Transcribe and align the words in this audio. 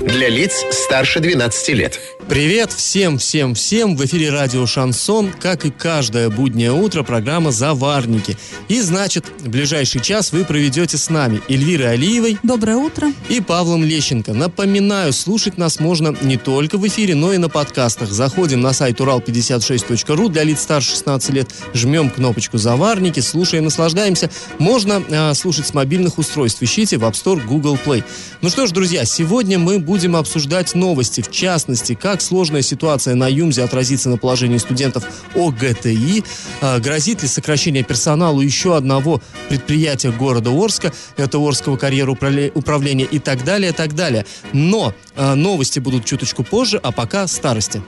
Для 0.00 0.28
лиц 0.28 0.64
старше 0.70 1.18
12 1.18 1.68
лет. 1.70 2.00
Привет 2.28 2.72
всем, 2.72 3.16
всем, 3.16 3.54
всем! 3.54 3.96
В 3.96 4.04
эфире 4.04 4.30
радио 4.30 4.66
«Шансон», 4.66 5.32
как 5.32 5.64
и 5.64 5.70
каждое 5.70 6.28
буднее 6.28 6.72
утро, 6.72 7.02
программа 7.02 7.50
«Заварники». 7.50 8.36
И, 8.68 8.80
значит, 8.82 9.24
в 9.38 9.48
ближайший 9.48 10.02
час 10.02 10.30
вы 10.30 10.44
проведете 10.44 10.98
с 10.98 11.08
нами 11.08 11.40
Эльвирой 11.48 11.94
Алиевой. 11.94 12.38
Доброе 12.42 12.76
утро. 12.76 13.08
И 13.30 13.40
Павлом 13.40 13.82
Лещенко. 13.82 14.34
Напоминаю, 14.34 15.14
слушать 15.14 15.56
нас 15.56 15.80
можно 15.80 16.14
не 16.20 16.36
только 16.36 16.76
в 16.76 16.86
эфире, 16.86 17.14
но 17.14 17.32
и 17.32 17.38
на 17.38 17.48
подкастах. 17.48 18.10
Заходим 18.10 18.60
на 18.60 18.74
сайт 18.74 19.00
урал56.ру 19.00 20.28
для 20.28 20.44
лиц 20.44 20.60
старше 20.60 20.90
16 20.90 21.30
лет, 21.30 21.48
жмем 21.72 22.10
кнопочку 22.10 22.58
«Заварники», 22.58 23.20
слушаем, 23.20 23.64
наслаждаемся. 23.64 24.30
Можно 24.58 25.02
э, 25.08 25.32
слушать 25.32 25.66
с 25.66 25.72
мобильных 25.72 26.18
устройств. 26.18 26.62
Ищите 26.62 26.98
в 26.98 27.04
App 27.04 27.14
Store, 27.14 27.42
Google 27.42 27.78
Play. 27.82 28.04
Ну 28.42 28.50
что 28.50 28.66
ж, 28.66 28.70
друзья, 28.72 29.06
сегодня 29.06 29.58
мы 29.58 29.78
будем 29.88 30.16
обсуждать 30.16 30.74
новости, 30.74 31.22
в 31.22 31.30
частности, 31.30 31.94
как 31.94 32.20
сложная 32.20 32.60
ситуация 32.60 33.14
на 33.14 33.26
ЮМЗе 33.26 33.64
отразится 33.64 34.10
на 34.10 34.18
положении 34.18 34.58
студентов 34.58 35.04
ОГТИ, 35.34 36.24
а, 36.60 36.78
грозит 36.78 37.22
ли 37.22 37.28
сокращение 37.28 37.82
персонала 37.82 38.42
еще 38.42 38.76
одного 38.76 39.22
предприятия 39.48 40.10
города 40.10 40.50
Орска, 40.50 40.92
это 41.16 41.38
Орского 41.38 41.78
карьера 41.78 42.10
управления 42.10 43.06
и 43.06 43.18
так 43.18 43.44
далее, 43.44 43.72
так 43.72 43.94
далее. 43.94 44.26
Но 44.52 44.92
а, 45.16 45.34
новости 45.34 45.78
будут 45.78 46.04
чуточку 46.04 46.44
позже, 46.44 46.78
а 46.82 46.92
пока 46.92 47.26
старости. 47.26 47.82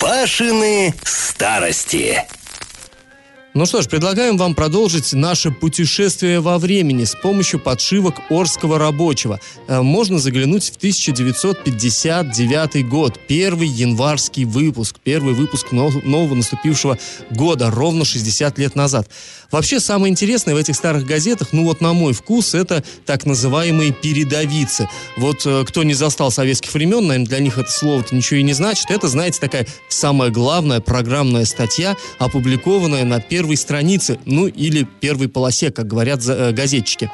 Пашины 0.00 0.92
старости. 1.04 2.20
Ну 3.54 3.66
что 3.66 3.82
ж, 3.82 3.86
предлагаем 3.86 4.38
вам 4.38 4.54
продолжить 4.54 5.12
наше 5.12 5.50
путешествие 5.50 6.40
во 6.40 6.56
времени 6.56 7.04
с 7.04 7.14
помощью 7.14 7.60
подшивок 7.60 8.14
Орского 8.30 8.78
рабочего. 8.78 9.40
Э, 9.68 9.82
можно 9.82 10.18
заглянуть 10.18 10.70
в 10.70 10.76
1959 10.78 12.88
год, 12.88 13.20
первый 13.28 13.68
январский 13.68 14.44
выпуск, 14.44 14.96
первый 15.04 15.34
выпуск 15.34 15.70
нового 15.70 16.34
наступившего 16.34 16.96
года, 17.28 17.70
ровно 17.70 18.06
60 18.06 18.56
лет 18.56 18.74
назад. 18.74 19.10
Вообще, 19.50 19.80
самое 19.80 20.10
интересное 20.10 20.54
в 20.54 20.56
этих 20.56 20.74
старых 20.74 21.04
газетах, 21.04 21.48
ну 21.52 21.64
вот 21.64 21.82
на 21.82 21.92
мой 21.92 22.14
вкус, 22.14 22.54
это 22.54 22.82
так 23.04 23.26
называемые 23.26 23.92
передовицы. 23.92 24.88
Вот 25.18 25.44
э, 25.44 25.66
кто 25.68 25.82
не 25.82 25.92
застал 25.92 26.30
советских 26.30 26.72
времен, 26.72 27.06
наверное, 27.06 27.28
для 27.28 27.40
них 27.40 27.58
это 27.58 27.70
слово-то 27.70 28.16
ничего 28.16 28.40
и 28.40 28.44
не 28.44 28.54
значит. 28.54 28.90
Это, 28.90 29.08
знаете, 29.08 29.40
такая 29.40 29.66
самая 29.90 30.30
главная 30.30 30.80
программная 30.80 31.44
статья, 31.44 31.98
опубликованная 32.18 33.04
на 33.04 33.20
первом 33.20 33.41
первой 33.42 33.56
странице, 33.56 34.20
ну 34.24 34.46
или 34.46 34.86
первой 35.00 35.28
полосе, 35.28 35.72
как 35.72 35.88
говорят 35.88 36.20
э, 36.28 36.52
газетчики. 36.52 37.10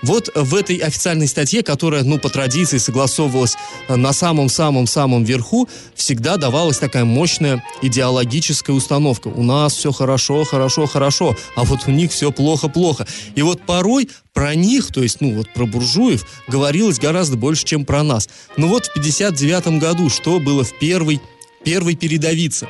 Вот 0.00 0.30
в 0.32 0.54
этой 0.54 0.76
официальной 0.76 1.26
статье, 1.26 1.64
которая, 1.64 2.04
ну, 2.04 2.20
по 2.20 2.28
традиции 2.28 2.78
согласовывалась 2.78 3.56
э, 3.88 3.96
на 3.96 4.12
самом-самом-самом 4.12 5.24
верху, 5.24 5.68
всегда 5.96 6.36
давалась 6.36 6.78
такая 6.78 7.04
мощная 7.04 7.64
идеологическая 7.82 8.72
установка. 8.72 9.26
У 9.26 9.42
нас 9.42 9.74
все 9.74 9.90
хорошо, 9.90 10.44
хорошо, 10.44 10.86
хорошо, 10.86 11.36
а 11.56 11.64
вот 11.64 11.80
у 11.88 11.90
них 11.90 12.12
все 12.12 12.30
плохо-плохо. 12.30 13.04
И 13.34 13.42
вот 13.42 13.62
порой 13.62 14.08
про 14.32 14.54
них, 14.54 14.92
то 14.92 15.02
есть, 15.02 15.20
ну, 15.20 15.34
вот 15.34 15.52
про 15.52 15.66
буржуев, 15.66 16.24
говорилось 16.46 17.00
гораздо 17.00 17.36
больше, 17.36 17.64
чем 17.64 17.84
про 17.84 18.04
нас. 18.04 18.28
Ну 18.56 18.68
вот 18.68 18.86
в 18.86 18.92
59 18.92 19.80
году, 19.80 20.10
что 20.10 20.38
было 20.38 20.62
в 20.62 20.78
первой, 20.78 21.20
первой 21.64 21.96
передовице? 21.96 22.68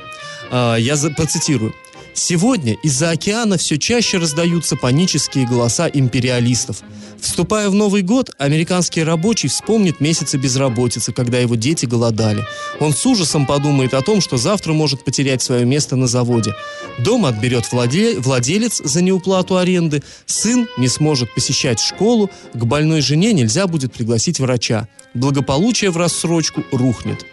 А, 0.50 0.76
я 0.76 0.96
процитирую. 1.14 1.74
Сегодня 2.14 2.74
из-за 2.82 3.10
океана 3.10 3.56
все 3.56 3.78
чаще 3.78 4.18
раздаются 4.18 4.76
панические 4.76 5.46
голоса 5.46 5.88
империалистов. 5.88 6.82
Вступая 7.20 7.70
в 7.70 7.74
Новый 7.74 8.02
год, 8.02 8.32
американский 8.36 9.02
рабочий 9.02 9.48
вспомнит 9.48 10.00
месяцы 10.00 10.36
безработицы, 10.36 11.12
когда 11.12 11.38
его 11.38 11.54
дети 11.54 11.86
голодали. 11.86 12.44
Он 12.80 12.92
с 12.92 13.06
ужасом 13.06 13.46
подумает 13.46 13.94
о 13.94 14.02
том, 14.02 14.20
что 14.20 14.36
завтра 14.36 14.72
может 14.72 15.04
потерять 15.04 15.40
свое 15.40 15.64
место 15.64 15.96
на 15.96 16.06
заводе. 16.06 16.52
Дом 16.98 17.24
отберет 17.24 17.70
владе... 17.72 18.18
владелец 18.18 18.82
за 18.84 19.02
неуплату 19.02 19.56
аренды, 19.56 20.02
сын 20.26 20.68
не 20.76 20.88
сможет 20.88 21.32
посещать 21.32 21.80
школу, 21.80 22.28
к 22.52 22.64
больной 22.64 23.00
жене 23.00 23.32
нельзя 23.32 23.66
будет 23.66 23.92
пригласить 23.92 24.40
врача. 24.40 24.88
Благополучие 25.14 25.90
в 25.90 25.96
рассрочку 25.96 26.64
рухнет. 26.72 27.24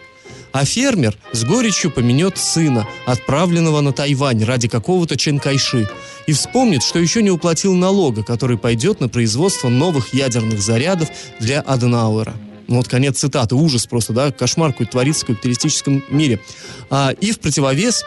А 0.52 0.64
фермер 0.64 1.16
с 1.32 1.44
горечью 1.44 1.90
поменет 1.90 2.36
сына, 2.36 2.86
отправленного 3.06 3.80
на 3.80 3.92
Тайвань 3.92 4.44
ради 4.44 4.68
какого-то 4.68 5.16
Ченкайши, 5.16 5.88
и 6.26 6.32
вспомнит, 6.32 6.82
что 6.82 6.98
еще 6.98 7.22
не 7.22 7.30
уплатил 7.30 7.74
налога, 7.74 8.22
который 8.24 8.58
пойдет 8.58 9.00
на 9.00 9.08
производство 9.08 9.68
новых 9.68 10.12
ядерных 10.12 10.60
зарядов 10.60 11.08
для 11.38 11.60
Аденауэра. 11.60 12.34
Ну 12.70 12.76
вот 12.76 12.86
конец 12.86 13.18
цитаты, 13.18 13.56
ужас 13.56 13.86
просто, 13.86 14.12
да, 14.12 14.30
кошмар 14.30 14.72
какой 14.72 14.86
творится 14.86 15.24
в 15.24 15.26
капиталистическом 15.26 16.04
мире. 16.08 16.40
А, 16.88 17.10
и 17.10 17.32
в 17.32 17.40
противовес 17.40 18.04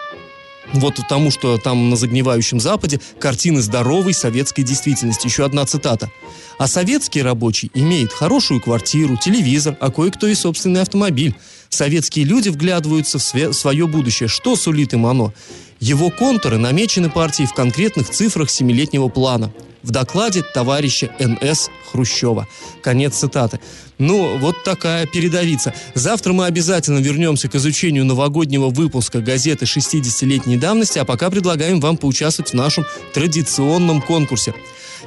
вот 0.72 1.00
тому, 1.10 1.32
что 1.32 1.58
там 1.58 1.90
на 1.90 1.96
загнивающем 1.96 2.60
Западе 2.60 3.00
картины 3.20 3.62
здоровой 3.62 4.14
советской 4.14 4.64
действительности. 4.64 5.28
Еще 5.28 5.46
одна 5.46 5.66
цитата. 5.66 6.12
А 6.58 6.68
советский 6.68 7.22
рабочий 7.22 7.70
имеет 7.74 8.14
хорошую 8.14 8.62
квартиру, 8.62 9.18
телевизор, 9.18 9.76
а 9.80 9.92
кое-кто 9.92 10.28
и 10.28 10.36
собственный 10.36 10.82
автомобиль. 10.82 11.36
Советские 11.70 12.26
люди 12.26 12.50
вглядываются 12.50 13.18
в 13.20 13.54
свое 13.54 13.88
будущее. 13.88 14.30
Что 14.30 14.56
сулит 14.56 14.94
им 14.94 15.06
оно? 15.06 15.34
Его 15.84 16.10
контуры 16.10 16.58
намечены 16.58 17.10
партией 17.10 17.46
в 17.46 17.54
конкретных 17.54 18.10
цифрах 18.10 18.50
семилетнего 18.50 19.10
плана. 19.10 19.52
В 19.82 19.92
докладе 19.92 20.42
товарища 20.42 21.14
Н.С. 21.20 21.70
Хрущева. 21.92 22.48
Конец 22.82 23.18
цитаты. 23.18 23.60
Ну, 23.98 24.38
вот 24.38 24.64
такая 24.64 25.06
передовица. 25.08 25.74
Завтра 25.94 26.32
мы 26.32 26.46
обязательно 26.46 27.00
вернемся 27.00 27.50
к 27.50 27.56
изучению 27.56 28.06
новогоднего 28.06 28.70
выпуска 28.70 29.20
газеты 29.20 29.66
60-летней 29.66 30.56
давности, 30.56 31.00
а 31.00 31.04
пока 31.04 31.30
предлагаем 31.30 31.82
вам 31.82 31.98
поучаствовать 31.98 32.52
в 32.52 32.56
нашем 32.56 32.86
традиционном 33.14 34.02
конкурсе. 34.02 34.54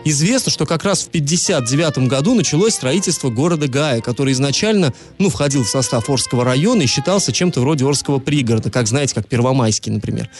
Известно, 0.04 0.52
что 0.52 0.66
как 0.66 0.84
раз 0.84 1.02
в 1.02 1.08
1959 1.08 2.08
году 2.08 2.34
началось 2.34 2.74
строительство 2.74 3.30
города 3.30 3.66
Гая, 3.68 4.00
который 4.00 4.32
изначально, 4.32 4.92
ну, 5.18 5.30
входил 5.30 5.64
в 5.64 5.68
состав 5.68 6.08
Орского 6.08 6.44
района 6.44 6.82
и 6.82 6.86
считался 6.86 7.32
чем-то 7.32 7.60
вроде 7.60 7.84
Орского 7.84 8.18
пригорода, 8.18 8.70
как, 8.70 8.86
знаете, 8.86 9.14
как 9.14 9.26
Первомайский, 9.26 9.90
например. 9.90 10.30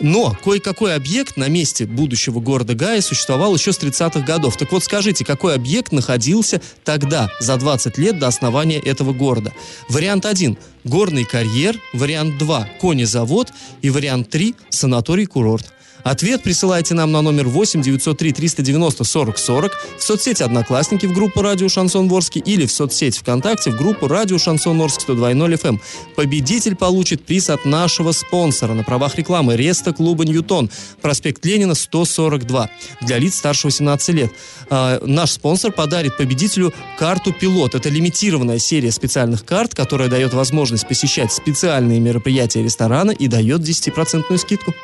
Но 0.00 0.36
кое-какой 0.44 0.94
объект 0.94 1.36
на 1.36 1.48
месте 1.48 1.86
будущего 1.86 2.40
города 2.40 2.74
Гая 2.74 3.00
существовал 3.00 3.54
еще 3.54 3.72
с 3.72 3.78
30-х 3.78 4.20
годов. 4.20 4.56
Так 4.56 4.72
вот, 4.72 4.84
скажите, 4.84 5.24
какой 5.24 5.54
объект 5.54 5.92
находился 5.92 6.60
тогда, 6.84 7.30
за 7.40 7.56
20 7.56 7.96
лет 7.98 8.18
до 8.18 8.26
основания 8.26 8.78
этого 8.78 9.12
города? 9.12 9.52
Вариант 9.88 10.26
1– 10.26 10.58
горный 10.84 11.24
карьер, 11.24 11.80
вариант 11.92 12.38
2– 12.38 12.68
конезавод 12.80 13.52
и 13.80 13.90
вариант 13.90 14.30
3– 14.30 14.54
санаторий-курорт. 14.70 15.72
Ответ 16.04 16.42
присылайте 16.42 16.92
нам 16.92 17.12
на 17.12 17.22
номер 17.22 17.48
8 17.48 17.80
903 17.80 18.32
390 18.32 19.04
40 19.04 19.38
40 19.38 19.72
в 19.98 20.02
соцсети 20.02 20.42
«Одноклассники» 20.42 21.06
в 21.06 21.14
группу 21.14 21.40
«Радио 21.40 21.70
Шансон 21.70 22.08
Ворске» 22.08 22.40
или 22.40 22.66
в 22.66 22.70
соцсети 22.70 23.18
ВКонтакте 23.20 23.70
в 23.70 23.76
группу 23.76 24.06
«Радио 24.06 24.36
Шансон 24.36 24.78
Орск 24.82 25.08
102.0 25.08 25.58
FM». 25.58 25.80
Победитель 26.14 26.76
получит 26.76 27.24
приз 27.24 27.48
от 27.48 27.64
нашего 27.64 28.12
спонсора 28.12 28.74
на 28.74 28.84
правах 28.84 29.16
рекламы 29.16 29.56
Реста 29.56 29.94
клуба 29.94 30.26
«Ньютон», 30.26 30.70
проспект 31.00 31.42
Ленина, 31.46 31.74
142, 31.74 32.70
для 33.00 33.18
лиц 33.18 33.36
старше 33.36 33.68
18 33.68 34.08
лет. 34.14 34.30
А, 34.68 35.00
наш 35.06 35.30
спонсор 35.30 35.72
подарит 35.72 36.18
победителю 36.18 36.74
карту 36.98 37.32
«Пилот». 37.32 37.74
Это 37.74 37.88
лимитированная 37.88 38.58
серия 38.58 38.92
специальных 38.92 39.46
карт, 39.46 39.74
которая 39.74 40.10
дает 40.10 40.34
возможность 40.34 40.86
посещать 40.86 41.32
специальные 41.32 41.98
мероприятия 41.98 42.62
ресторана 42.62 43.10
и 43.10 43.26
дает 43.26 43.62
10% 43.62 44.36
скидку. 44.36 44.74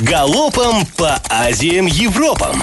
Галопом 0.00 0.86
по 0.96 1.20
Азиям 1.28 1.84
Европам. 1.84 2.62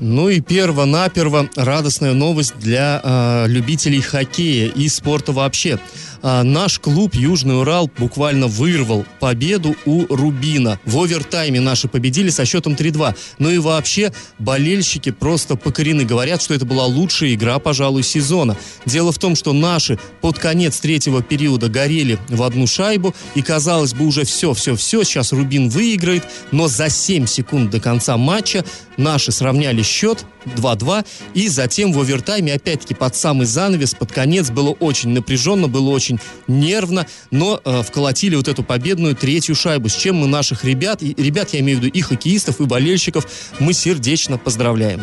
Ну 0.00 0.28
и 0.28 0.40
перво-наперво 0.40 1.48
радостная 1.54 2.12
новость 2.12 2.54
для 2.58 3.00
э, 3.02 3.44
любителей 3.46 4.00
хоккея 4.00 4.68
и 4.68 4.88
спорта 4.88 5.30
вообще. 5.30 5.78
А, 6.22 6.42
наш 6.42 6.78
клуб 6.78 7.14
«Южный 7.14 7.58
Урал» 7.58 7.90
буквально 7.98 8.46
вырвал 8.46 9.06
победу 9.20 9.74
у 9.86 10.04
«Рубина». 10.14 10.78
В 10.84 10.98
овертайме 10.98 11.60
наши 11.60 11.88
победили 11.88 12.30
со 12.30 12.44
счетом 12.44 12.74
3-2. 12.74 13.14
Ну 13.38 13.50
и 13.50 13.58
вообще, 13.58 14.12
болельщики 14.38 15.10
просто 15.10 15.56
покорены. 15.56 16.04
Говорят, 16.04 16.42
что 16.42 16.54
это 16.54 16.66
была 16.66 16.84
лучшая 16.84 17.34
игра, 17.34 17.58
пожалуй, 17.58 18.02
сезона. 18.02 18.56
Дело 18.84 19.12
в 19.12 19.18
том, 19.18 19.34
что 19.34 19.52
наши 19.52 19.98
под 20.20 20.38
конец 20.38 20.80
третьего 20.80 21.22
периода 21.22 21.68
горели 21.68 22.18
в 22.28 22.42
одну 22.42 22.66
шайбу, 22.66 23.14
и 23.34 23.42
казалось 23.42 23.94
бы 23.94 24.06
уже 24.06 24.24
все, 24.24 24.52
все, 24.52 24.76
все, 24.76 25.04
сейчас 25.04 25.32
Рубин 25.32 25.68
выиграет, 25.68 26.24
но 26.50 26.68
за 26.68 26.90
7 26.90 27.26
секунд 27.26 27.70
до 27.70 27.80
конца 27.80 28.16
матча 28.16 28.64
наши 28.96 29.32
сравняли 29.32 29.82
счет 29.82 30.24
2-2, 30.44 31.04
и 31.34 31.48
затем 31.48 31.92
в 31.92 32.00
овертайме, 32.00 32.54
опять-таки, 32.54 32.94
под 32.94 33.14
самый 33.14 33.46
занавес, 33.46 33.94
под 33.94 34.12
конец 34.12 34.50
было 34.50 34.70
очень 34.70 35.10
напряженно, 35.10 35.68
было 35.68 35.90
очень 35.90 36.09
нервно, 36.48 37.06
но 37.30 37.60
э, 37.64 37.82
вколотили 37.82 38.36
вот 38.36 38.48
эту 38.48 38.62
победную 38.62 39.14
третью 39.14 39.54
шайбу, 39.54 39.88
с 39.88 39.94
чем 39.94 40.16
мы 40.16 40.26
наших 40.26 40.64
ребят, 40.64 41.02
и, 41.02 41.14
ребят, 41.16 41.50
я 41.52 41.60
имею 41.60 41.78
в 41.78 41.82
виду 41.82 41.92
и 41.92 42.00
хоккеистов, 42.00 42.60
и 42.60 42.64
болельщиков, 42.64 43.26
мы 43.58 43.72
сердечно 43.72 44.38
поздравляем. 44.38 45.02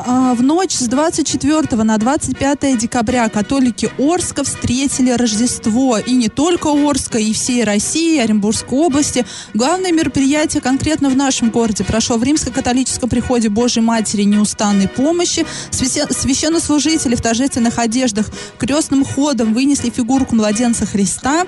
А, 0.00 0.34
в 0.34 0.44
ночь 0.44 0.74
с 0.74 0.86
24 0.86 1.82
на 1.82 1.98
25 1.98 2.78
декабря 2.78 3.28
католики 3.28 3.90
Орска 3.98 4.44
встретили 4.44 5.10
Рождество. 5.10 5.98
И 5.98 6.12
не 6.12 6.28
только 6.28 6.68
Орска, 6.68 7.18
и 7.18 7.32
всей 7.32 7.64
России, 7.64 8.20
Оренбургской 8.20 8.78
области. 8.78 9.26
Главное 9.54 9.90
мероприятие 9.90 10.62
конкретно 10.62 11.10
в 11.10 11.16
нашем 11.16 11.50
городе 11.50 11.82
прошло 11.82 12.16
в 12.16 12.22
Римско-католическом 12.22 13.08
приходе 13.08 13.48
Божьей 13.48 13.82
Матери 13.82 14.22
неустанной 14.22 14.86
помощи. 14.86 15.44
Священнослужители 15.72 17.16
в 17.16 17.20
торжественных 17.20 17.80
одеждах 17.80 18.26
крестным 18.56 19.04
ходом 19.04 19.52
вынесли 19.52 19.90
фигурку 19.90 20.36
младенца 20.36 20.86
Христа 20.86 21.44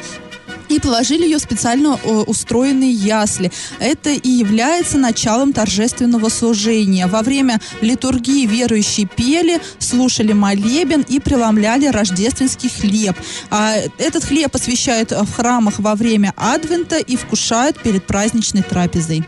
и 0.71 0.81
положили 0.81 1.25
ее 1.25 1.39
в 1.39 1.43
специально 1.43 1.95
устроенные 2.27 2.93
ясли. 2.93 3.53
Это 3.79 4.11
и 4.11 4.29
является 4.29 4.99
началом 4.99 5.53
торжественного 5.53 6.29
служения. 6.29 7.07
Во 7.07 7.23
время 7.23 7.61
литургии 7.81 8.47
верующие 8.47 9.07
пели, 9.07 9.61
слушали 9.79 10.33
молебен 10.33 11.05
и 11.09 11.21
преломляли 11.21 11.87
рождественский 11.87 12.71
хлеб. 12.71 13.17
А 13.51 13.75
этот 13.99 14.25
хлеб 14.25 14.55
освещают 14.55 15.11
в 15.11 15.33
храмах 15.33 15.79
во 15.79 15.95
время 15.95 16.33
Адвента 16.37 16.99
и 16.99 17.17
вкушают 17.17 17.81
перед 17.83 18.07
праздничной 18.07 18.63
трапезой. 18.63 19.25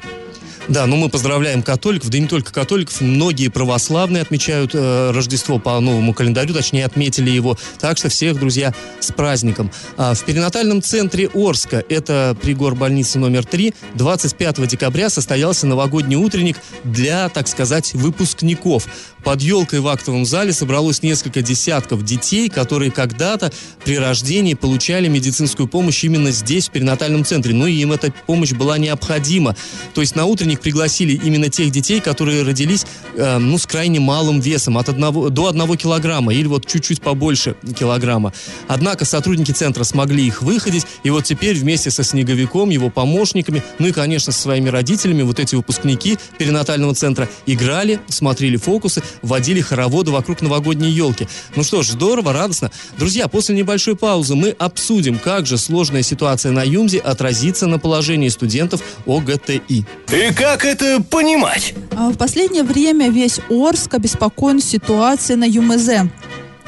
Да, 0.69 0.87
ну 0.87 0.97
мы 0.97 1.09
поздравляем 1.09 1.63
католиков, 1.63 2.09
да 2.09 2.19
и 2.19 2.21
не 2.21 2.29
только 2.29 2.53
католиков, 2.53 3.01
многие 3.01 3.49
православные 3.49 4.23
отмечают 4.23 4.71
э, 4.75 5.11
Рождество 5.11 5.59
по 5.59 5.79
новому 5.81 6.15
календарю, 6.15 6.55
точнее 6.55 6.85
отметили 6.85 7.31
его. 7.31 7.59
Так 7.81 7.99
что 7.99 8.09
всех, 8.09 8.39
друзья, 8.39 8.73
с 9.01 9.11
праздником. 9.13 9.71
А 9.97 10.15
в 10.15 10.25
перинатальном 10.25 10.81
центре 10.81 11.29
Орска, 11.35 11.85
это 11.89 12.37
пригор 12.41 12.77
больницы 12.77 13.19
номер 13.19 13.45
3, 13.45 13.75
25 13.95 14.67
декабря 14.69 15.11
состоялся 15.11 15.67
новогодний 15.67 16.17
утренник 16.17 16.57
для, 16.85 17.29
так 17.29 17.49
сказать, 17.49 17.93
выпускников. 17.95 18.87
Под 19.25 19.41
елкой 19.41 19.81
в 19.81 19.89
актовом 19.89 20.25
зале 20.25 20.53
собралось 20.53 21.03
несколько 21.03 21.43
десятков 21.43 22.05
детей, 22.05 22.49
которые 22.49 22.91
когда-то 22.91 23.53
при 23.85 23.97
рождении 23.97 24.55
получали 24.55 25.09
медицинскую 25.09 25.69
помощь 25.69 26.03
именно 26.05 26.33
здесь, 26.33 26.69
в 26.69 26.73
перинатальном 26.73 27.25
центре. 27.25 27.55
Ну 27.55 27.67
и 27.67 27.75
им 27.75 27.93
эта 27.93 28.13
помощь 28.27 28.53
была 28.53 28.79
необходима. 28.79 29.57
То 29.95 30.01
есть 30.01 30.17
на 30.17 30.25
утренник 30.25 30.61
пригласили 30.61 31.13
именно 31.13 31.49
тех 31.49 31.71
детей, 31.71 32.01
которые 32.01 32.43
родились, 32.43 32.85
э, 33.15 33.39
ну, 33.39 33.59
с 33.59 33.67
крайне 33.67 34.01
малым 34.01 34.41
весом, 34.41 34.77
от 34.77 34.89
одного, 34.89 35.29
до 35.29 35.47
одного 35.47 35.77
килограмма 35.77 36.35
или 36.35 36.47
вот 36.47 36.67
чуть-чуть 36.67 37.01
побольше 37.01 37.55
килограмма. 37.79 38.33
Однако 38.69 39.05
сотрудники 39.05 39.53
центра 39.53 39.85
смогли 39.85 40.27
их 40.27 40.43
выходить, 40.43 40.87
и 41.05 41.11
вот 41.11 41.25
теперь 41.25 41.57
вместе 41.57 41.91
со 41.91 42.03
Снеговиком, 42.03 42.71
его 42.71 42.91
помощниками, 42.91 43.63
ну 43.79 43.87
и, 43.89 43.93
конечно, 43.93 44.33
со 44.33 44.41
своими 44.41 44.69
родителями, 44.69 45.23
вот 45.23 45.39
эти 45.39 45.55
выпускники 45.55 46.19
перинатального 46.39 46.95
центра 46.95 47.29
играли, 47.47 48.01
смотрели 48.09 48.57
фокусы, 48.57 49.03
водили 49.21 49.61
хороводы 49.61 50.11
вокруг 50.11 50.41
новогодней 50.41 50.91
елки. 50.91 51.29
Ну 51.57 51.63
что 51.63 51.83
ж, 51.83 51.91
здорово, 51.91 52.33
радостно. 52.33 52.71
Друзья, 52.99 53.29
после 53.29 53.55
небольшой 53.55 53.97
паузы 53.97 54.35
мы 54.35 54.51
обсудим, 54.51 55.19
как 55.19 55.47
же 55.47 55.59
сложная 55.59 56.03
ситуация 56.03 56.53
на 56.53 56.63
Юмзе 56.63 56.99
отразится 56.99 57.67
на 57.67 57.79
положении 57.79 58.29
студентов 58.29 58.81
ОГТИ. 59.07 59.63
И 59.69 60.33
как 60.35 60.65
это 60.65 61.03
понимать? 61.03 61.75
А 61.93 62.11
в 62.11 62.17
последнее 62.17 62.65
время 62.65 63.11
весь 63.11 63.41
Орск 63.51 63.95
обеспокоен 63.95 64.61
ситуацией 64.61 65.37
на 65.37 65.45
ЮМЗ. 65.45 66.11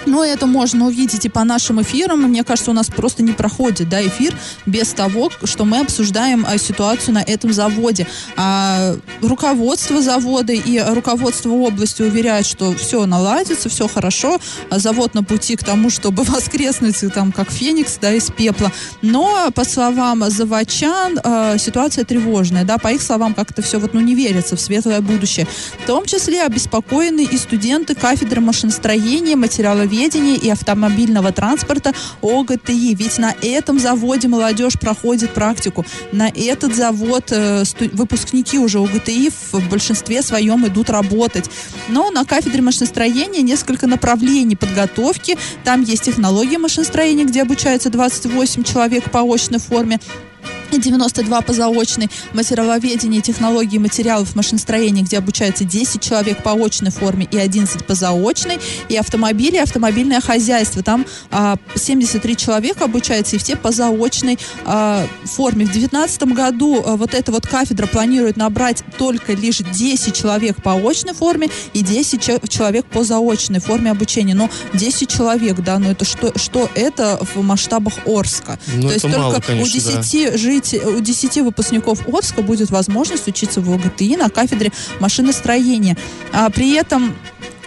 Но 0.07 0.25
это 0.25 0.47
можно 0.47 0.87
увидеть 0.87 1.25
и 1.25 1.29
по 1.29 1.45
нашим 1.45 1.81
эфирам. 1.81 2.23
Мне 2.23 2.45
кажется, 2.45 2.71
у 2.71 2.75
нас 2.75 2.89
просто 2.89 3.23
не 3.23 3.33
проходит 3.33 3.89
да, 3.89 4.05
эфир 4.07 4.37
без 4.67 4.93
того, 4.93 5.31
что 5.45 5.65
мы 5.65 5.81
обсуждаем 5.81 6.45
а, 6.47 6.59
ситуацию 6.59 7.15
на 7.15 7.23
этом 7.23 7.53
заводе. 7.53 8.07
А, 8.37 8.97
руководство 9.23 10.01
завода 10.01 10.53
и 10.53 10.79
руководство 10.95 11.51
области 11.51 12.03
уверяют, 12.03 12.47
что 12.47 12.75
все 12.75 13.07
наладится, 13.07 13.69
все 13.69 13.89
хорошо. 13.89 14.39
А 14.71 14.79
завод 14.79 15.15
на 15.15 15.23
пути 15.23 15.57
к 15.57 15.65
тому, 15.65 15.91
чтобы 15.91 16.23
воскреснуть 16.25 16.95
там, 17.13 17.33
как 17.33 17.51
феникс 17.51 17.99
да, 18.01 18.13
из 18.13 18.31
пепла. 18.31 18.71
Но, 19.03 19.51
по 19.55 19.65
словам 19.65 20.29
заводчан, 20.31 21.19
а, 21.23 21.59
ситуация 21.59 22.05
тревожная. 22.05 22.65
Да, 22.65 22.79
по 22.79 22.89
их 22.89 23.03
словам, 23.03 23.35
как-то 23.35 23.63
все 23.63 23.79
вот, 23.79 23.95
ну, 23.95 24.01
не 24.01 24.15
верится 24.15 24.57
в 24.57 24.61
светлое 24.61 25.01
будущее. 25.01 25.47
В 25.83 25.87
том 25.87 26.05
числе 26.05 26.43
обеспокоены 26.43 27.25
и 27.25 27.37
студенты 27.39 27.95
кафедры 27.95 28.41
машиностроения, 28.41 29.37
материаловедения 29.37 29.94
автомобилеведения 29.95 30.37
и 30.37 30.51
автомобильного 30.51 31.33
транспорта 31.33 31.93
ОГТИ. 32.23 32.95
Ведь 32.95 33.19
на 33.19 33.35
этом 33.43 33.79
заводе 33.79 34.29
молодежь 34.29 34.79
проходит 34.79 35.33
практику. 35.33 35.85
На 36.13 36.29
этот 36.29 36.75
завод 36.75 37.31
э, 37.31 37.65
выпускники 37.93 38.59
уже 38.59 38.79
ОГТИ 38.79 39.31
в 39.53 39.69
большинстве 39.71 40.23
своем 40.23 40.67
идут 40.67 40.91
работать. 40.91 41.49
Но 41.89 42.11
на 42.11 42.25
кафедре 42.25 42.63
машиностроения 42.63 43.43
несколько 43.43 43.87
направлений 43.87 44.57
подготовки. 44.57 45.37
Там 45.65 45.83
есть 45.83 46.05
технология 46.05 46.59
машиностроения, 46.59 47.25
где 47.25 47.43
обучаются 47.43 47.91
28 47.91 48.65
человек 48.65 49.11
по 49.11 49.21
очной 49.23 49.61
форме. 49.61 50.01
92 50.73 51.41
по 51.43 51.53
заочной, 51.53 52.11
материаловедение, 52.33 53.21
технологии 53.21 53.79
материалов, 53.79 54.35
машиностроения, 54.35 55.03
где 55.03 55.19
обучается 55.19 55.65
10 55.65 56.01
человек 56.01 56.43
по 56.43 56.53
очной 56.53 56.91
форме 56.91 57.29
и 57.31 57.39
11 57.39 57.85
по 57.85 57.95
заочной, 57.95 58.59
и 58.89 58.97
автомобили, 58.97 59.57
автомобильное 59.57 60.21
хозяйство. 60.21 60.83
Там 60.83 61.07
а, 61.31 61.57
73 61.75 62.37
человека 62.37 62.85
обучаются, 62.85 63.37
и 63.37 63.39
все 63.39 63.57
по 63.57 63.71
заочной 63.71 64.39
а, 64.65 65.07
форме. 65.25 65.65
В 65.65 65.73
2019 65.73 66.23
году 66.35 66.83
а, 66.85 66.97
вот 66.97 67.15
эта 67.15 67.31
вот 67.33 67.47
кафедра 67.47 67.87
планирует 67.87 68.37
набрать 68.37 68.83
только 68.99 69.33
лишь 69.33 69.59
10 69.59 70.15
человек 70.15 70.63
по 70.63 70.75
очной 70.75 71.15
форме 71.15 71.49
и 71.73 71.83
10 71.83 72.51
человек 72.51 72.87
по 72.87 73.05
заочной 73.05 73.61
форме 73.61 73.91
обучения. 73.91 74.35
Но 74.35 74.51
10 74.75 75.09
человек, 75.09 75.61
да, 75.61 75.79
ну 75.79 75.91
это 75.91 76.05
что, 76.05 76.37
что 76.39 76.69
это 76.75 77.21
в 77.35 77.43
масштабах 77.43 77.95
Орска? 78.07 78.59
Ну, 78.75 78.89
То 78.89 78.95
есть 78.95 79.05
мало, 79.05 79.35
только 79.35 79.47
конечно, 79.49 79.71
у 79.71 79.73
10 79.73 80.33
да. 80.33 80.37
жителей 80.39 80.54
у 80.57 81.01
10 81.01 81.37
выпускников 81.39 82.09
Орска 82.09 82.43
будет 82.43 82.71
возможность 82.71 83.29
учиться 83.29 83.61
в 83.61 83.73
ОГТИ 83.73 84.17
на 84.17 84.29
кафедре 84.29 84.73
машиностроения. 85.01 85.97
А 86.33 86.51
при 86.51 86.75
этом 86.75 87.15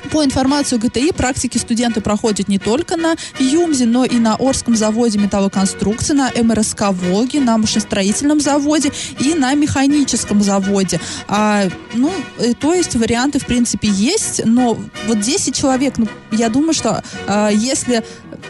по 0.08 0.24
информации 0.24 0.78
ГТИ, 0.78 1.12
практики 1.12 1.58
студенты 1.58 2.02
проходят 2.02 2.48
не 2.48 2.60
только 2.60 2.98
на 2.98 3.16
ЮМЗе, 3.40 3.86
но 3.86 4.06
и 4.06 4.18
на 4.18 4.36
Орском 4.36 4.76
заводе 4.76 5.20
металлоконструкции, 5.20 6.14
на 6.14 6.32
МРСК 6.32 6.92
«Волги», 6.92 7.38
на 7.38 7.58
машиностроительном 7.58 8.40
заводе 8.40 8.92
и 9.20 9.34
на 9.34 9.54
механическом 9.54 10.42
заводе. 10.42 11.00
А, 11.28 11.66
ну, 11.94 12.12
э, 12.40 12.54
то 12.54 12.74
есть 12.74 12.96
варианты, 12.96 13.40
в 13.40 13.46
принципе, 13.46 13.88
есть, 13.88 14.42
но 14.46 14.78
вот 15.08 15.20
10 15.20 15.56
человек, 15.56 15.98
ну, 15.98 16.08
я 16.32 16.50
думаю, 16.50 16.74
что 16.74 17.04
а, 17.28 17.50
если 17.50 18.04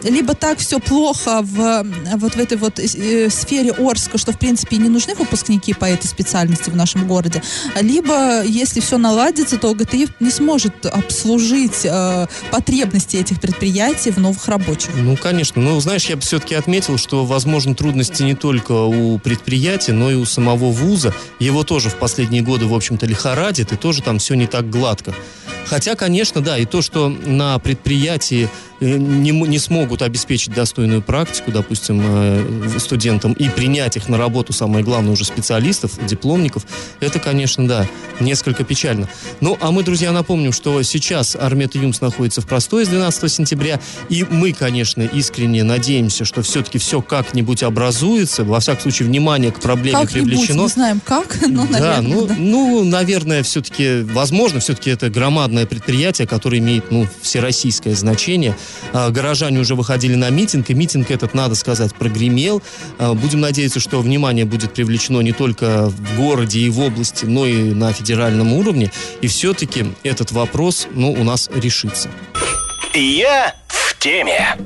либо 0.04 0.34
так 0.34 0.60
все 0.60 0.80
плохо 0.80 1.42
в, 1.42 1.86
вот 2.16 2.36
в 2.36 2.40
этой 2.40 2.58
вот 2.58 2.80
э, 2.80 3.30
сфере 3.30 3.72
Орска, 3.72 4.18
что, 4.18 4.32
в 4.32 4.40
принципе, 4.40 4.78
не 4.78 4.90
нужны 4.90 5.16
выпускники 5.16 5.74
по 5.74 5.86
этой 5.86 6.08
специальности 6.08 6.70
в 6.70 6.76
нашем 6.76 7.08
городе, 7.08 7.42
либо, 7.80 8.44
если 8.44 8.80
все 8.80 8.98
наладится, 8.98 9.58
то 9.58 9.74
ГТИ 9.74 10.08
не 10.20 10.32
сможет 10.32 10.86
обслужить 11.48 11.86
э, 11.86 12.28
потребности 12.52 13.18
этих 13.18 13.40
предприятий 13.40 14.12
в 14.12 14.18
новых 14.18 14.48
рабочих. 14.48 14.92
Ну, 14.96 15.16
конечно. 15.16 15.62
Но, 15.62 15.80
знаешь, 15.80 16.06
я 16.06 16.16
бы 16.16 16.22
все-таки 16.22 16.56
отметил, 16.56 16.98
что, 16.98 17.26
возможно, 17.26 17.76
трудности 17.76 18.24
не 18.24 18.36
только 18.36 18.72
у 18.72 19.18
предприятия, 19.20 19.94
но 19.94 20.12
и 20.12 20.16
у 20.16 20.26
самого 20.26 20.72
вуза. 20.72 21.14
Его 21.40 21.64
тоже 21.64 21.90
в 21.90 21.96
последние 21.96 22.42
годы, 22.42 22.66
в 22.66 22.74
общем-то, 22.74 23.06
лихорадит, 23.06 23.72
и 23.72 23.76
тоже 23.76 24.02
там 24.02 24.20
все 24.20 24.36
не 24.36 24.48
так 24.48 24.70
гладко. 24.70 25.14
Хотя, 25.70 25.96
конечно, 25.96 26.42
да, 26.42 26.58
и 26.58 26.66
то, 26.66 26.82
что 26.82 27.10
на 27.10 27.60
предприятии 27.60 28.50
э, 28.80 28.86
не, 28.86 29.32
не 29.32 29.60
смогут 29.60 30.02
обеспечить 30.02 30.54
достойную 30.54 31.02
практику, 31.02 31.52
допустим, 31.52 32.02
э, 32.04 32.80
студентам, 32.80 33.34
и 33.34 33.50
принять 33.50 33.98
их 33.98 34.08
на 34.08 34.18
работу, 34.18 34.54
самое 34.54 34.84
главное, 34.84 35.12
уже 35.12 35.26
специалистов, 35.26 35.92
дипломников, 36.06 36.66
это, 37.00 37.20
конечно, 37.20 37.68
да, 37.68 37.86
несколько 38.20 38.64
печально. 38.64 39.10
Ну, 39.42 39.58
а 39.60 39.72
мы, 39.72 39.84
друзья, 39.84 40.12
напомним, 40.12 40.54
что 40.54 40.82
сейчас 40.84 41.36
Армет 41.36 41.76
Юмс 41.76 42.02
находится 42.02 42.42
в 42.42 42.48
простой 42.48 42.86
с 42.86 42.90
12 42.90 43.32
сентября, 43.32 43.80
и 44.10 44.26
мы, 44.30 44.54
конечно, 44.54 45.02
искренне 45.02 45.64
надеемся, 45.64 46.24
что 46.26 46.42
все-таки 46.42 46.78
все 46.78 47.02
как-нибудь 47.02 47.64
образуется, 47.64 48.44
во 48.44 48.60
всяком 48.60 48.84
случае, 48.84 49.10
внимание 49.10 49.52
к 49.52 49.60
проблеме 49.60 50.00
Как-нибудь, 50.00 50.30
привлечено. 50.32 50.62
не 50.62 50.68
знаем 50.70 51.02
как, 51.04 51.38
но, 51.48 51.66
да, 51.66 51.80
наверное, 51.80 52.02
ну, 52.02 52.28
да. 52.28 52.36
ну, 52.38 52.84
наверное, 52.86 53.44
все-таки, 53.44 54.02
возможно, 54.04 54.60
все-таки 54.60 54.90
это 54.90 55.10
громадное 55.10 55.57
предприятие, 55.66 56.28
которое 56.28 56.60
имеет, 56.60 56.92
ну, 56.92 57.08
всероссийское 57.22 57.96
значение. 57.96 58.56
А, 58.94 59.10
горожане 59.10 59.60
уже 59.60 59.76
выходили 59.76 60.16
на 60.16 60.30
митинг, 60.30 60.70
и 60.70 60.74
митинг 60.74 61.12
этот, 61.12 61.34
надо 61.34 61.56
сказать, 61.56 61.94
прогремел. 61.96 62.62
А, 63.00 63.14
будем 63.14 63.42
надеяться, 63.42 63.80
что 63.80 64.02
внимание 64.02 64.46
будет 64.46 64.74
привлечено 64.74 65.22
не 65.22 65.32
только 65.32 65.88
в 65.88 66.18
городе 66.18 66.60
и 66.60 66.70
в 66.70 66.80
области, 66.80 67.26
но 67.26 67.46
и 67.46 67.74
на 67.74 67.92
федеральном 67.94 68.54
уровне. 68.54 68.92
И 69.22 69.28
все-таки 69.28 69.86
этот 70.04 70.32
вопрос, 70.32 70.88
ну, 70.94 71.12
у 71.12 71.24
нас 71.24 71.50
решится. 71.54 72.10
Я 72.94 73.56
в 73.68 73.98
теме. 74.00 74.58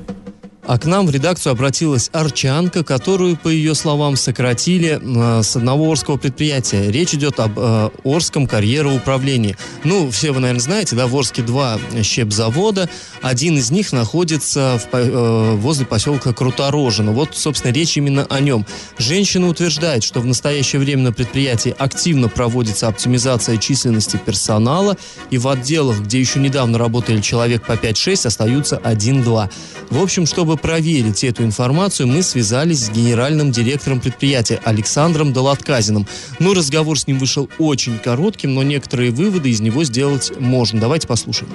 А 0.64 0.78
к 0.78 0.86
нам 0.86 1.08
в 1.08 1.12
редакцию 1.12 1.54
обратилась 1.54 2.10
Арчанка, 2.14 2.84
которую, 2.84 3.36
по 3.36 3.48
ее 3.48 3.74
словам, 3.74 4.16
сократили 4.16 5.00
э, 5.02 5.42
с 5.42 5.56
одного 5.56 5.92
Орского 5.92 6.18
предприятия. 6.18 6.92
Речь 6.92 7.16
идет 7.16 7.40
об 7.40 7.58
э, 7.58 7.90
Орском 8.04 8.46
карьероуправлении. 8.46 9.58
Ну, 9.84 10.12
все 10.12 10.32
вы, 10.32 10.40
наверное, 10.40 10.62
знаете, 10.62 10.96
да, 10.96 11.08
в 11.08 11.16
Орске 11.16 11.42
два 11.42 11.80
щепзавода. 12.04 12.90
Один 13.24 13.58
из 13.58 13.72
них 13.72 13.92
находится 13.92 14.80
в, 14.80 14.96
э, 14.96 15.56
возле 15.56 15.88
поселка 15.88 16.32
Круторожино. 16.32 17.12
Вот, 17.12 17.36
собственно, 17.36 17.72
речь 17.72 17.98
именно 17.98 18.28
о 18.30 18.40
нем. 18.40 18.66
Женщина 19.00 19.48
утверждает, 19.48 20.04
что 20.04 20.20
в 20.22 20.26
настоящее 20.28 20.80
время 20.80 21.04
на 21.04 21.12
предприятии 21.12 21.76
активно 21.76 22.30
проводится 22.30 22.88
оптимизация 22.88 23.58
численности 23.58 24.18
персонала, 24.24 24.96
и 25.32 25.40
в 25.40 25.48
отделах, 25.48 26.02
где 26.02 26.20
еще 26.20 26.40
недавно 26.40 26.78
работали 26.78 27.20
человек 27.20 27.66
по 27.66 27.74
5-6, 27.74 28.28
остаются 28.28 28.80
1-2. 28.84 29.50
В 29.90 30.02
общем, 30.02 30.26
чтобы 30.26 30.51
проверить 30.56 31.24
эту 31.24 31.44
информацию, 31.44 32.08
мы 32.08 32.22
связались 32.22 32.86
с 32.86 32.92
генеральным 32.92 33.52
директором 33.52 34.00
предприятия 34.00 34.60
Александром 34.64 35.34
Долотказиным. 35.34 36.06
Ну, 36.40 36.54
разговор 36.54 36.98
с 36.98 37.08
ним 37.08 37.18
вышел 37.18 37.50
очень 37.60 38.00
коротким, 38.00 38.54
но 38.56 38.64
некоторые 38.64 39.12
выводы 39.12 39.50
из 39.50 39.62
него 39.62 39.84
сделать 39.84 40.32
можно. 40.40 40.80
Давайте 40.80 41.08
послушаем. 41.08 41.52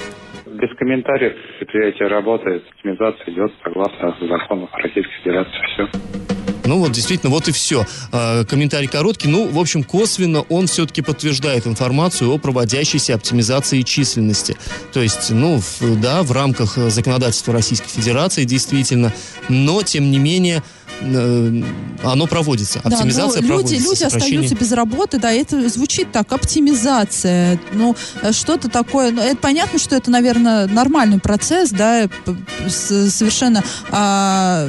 Без 0.47 0.75
комментариев 0.77 1.35
предприятие 1.59 2.09
работает, 2.09 2.65
оптимизация 2.69 3.33
идет 3.33 3.53
согласно 3.63 4.17
закону 4.27 4.69
Российской 4.73 5.13
Федерации. 5.23 5.61
Все. 5.75 6.46
Ну 6.67 6.79
вот, 6.79 6.93
действительно, 6.93 7.31
вот 7.31 7.49
и 7.49 7.53
все. 7.53 7.87
А, 8.13 8.45
комментарий 8.45 8.89
короткий. 8.89 9.29
Ну, 9.29 9.49
в 9.49 9.59
общем, 9.59 9.85
косвенно 9.85 10.43
он 10.43 10.67
все-таки 10.67 11.03
подтверждает 11.03 11.67
информацию 11.67 12.31
о 12.31 12.39
проводящейся 12.39 13.15
оптимизации 13.15 13.83
численности. 13.83 14.57
То 14.93 15.01
есть, 15.01 15.31
ну, 15.31 15.63
да, 15.81 16.23
в 16.23 16.33
рамках 16.33 16.77
законодательства 16.77 17.53
Российской 17.53 17.89
Федерации 17.89 18.45
действительно, 18.45 19.13
но, 19.49 19.83
тем 19.83 20.11
не 20.11 20.19
менее, 20.19 20.63
оно 21.03 22.27
проводится. 22.27 22.81
Да, 22.85 22.91
Оптимизация 22.97 23.43
ну, 23.43 23.49
люди, 23.49 23.49
проводится. 23.49 23.85
люди 23.91 23.99
сокращение. 23.99 24.41
остаются 24.41 24.55
без 24.65 24.73
работы, 24.73 25.19
да, 25.19 25.33
это 25.33 25.69
звучит 25.69 26.13
так, 26.13 26.33
оптимизация, 26.33 27.59
ну, 27.73 27.97
э, 28.23 28.33
что-то 28.33 28.69
такое, 28.69 29.11
ну, 29.13 29.21
это 29.21 29.37
понятно, 29.37 29.79
что 29.79 29.97
это, 29.97 30.11
наверное, 30.11 30.67
нормальный 30.67 31.19
процесс, 31.19 31.71
да, 31.71 32.09
с- 32.69 33.11
совершенно, 33.11 33.63
а, 33.91 34.69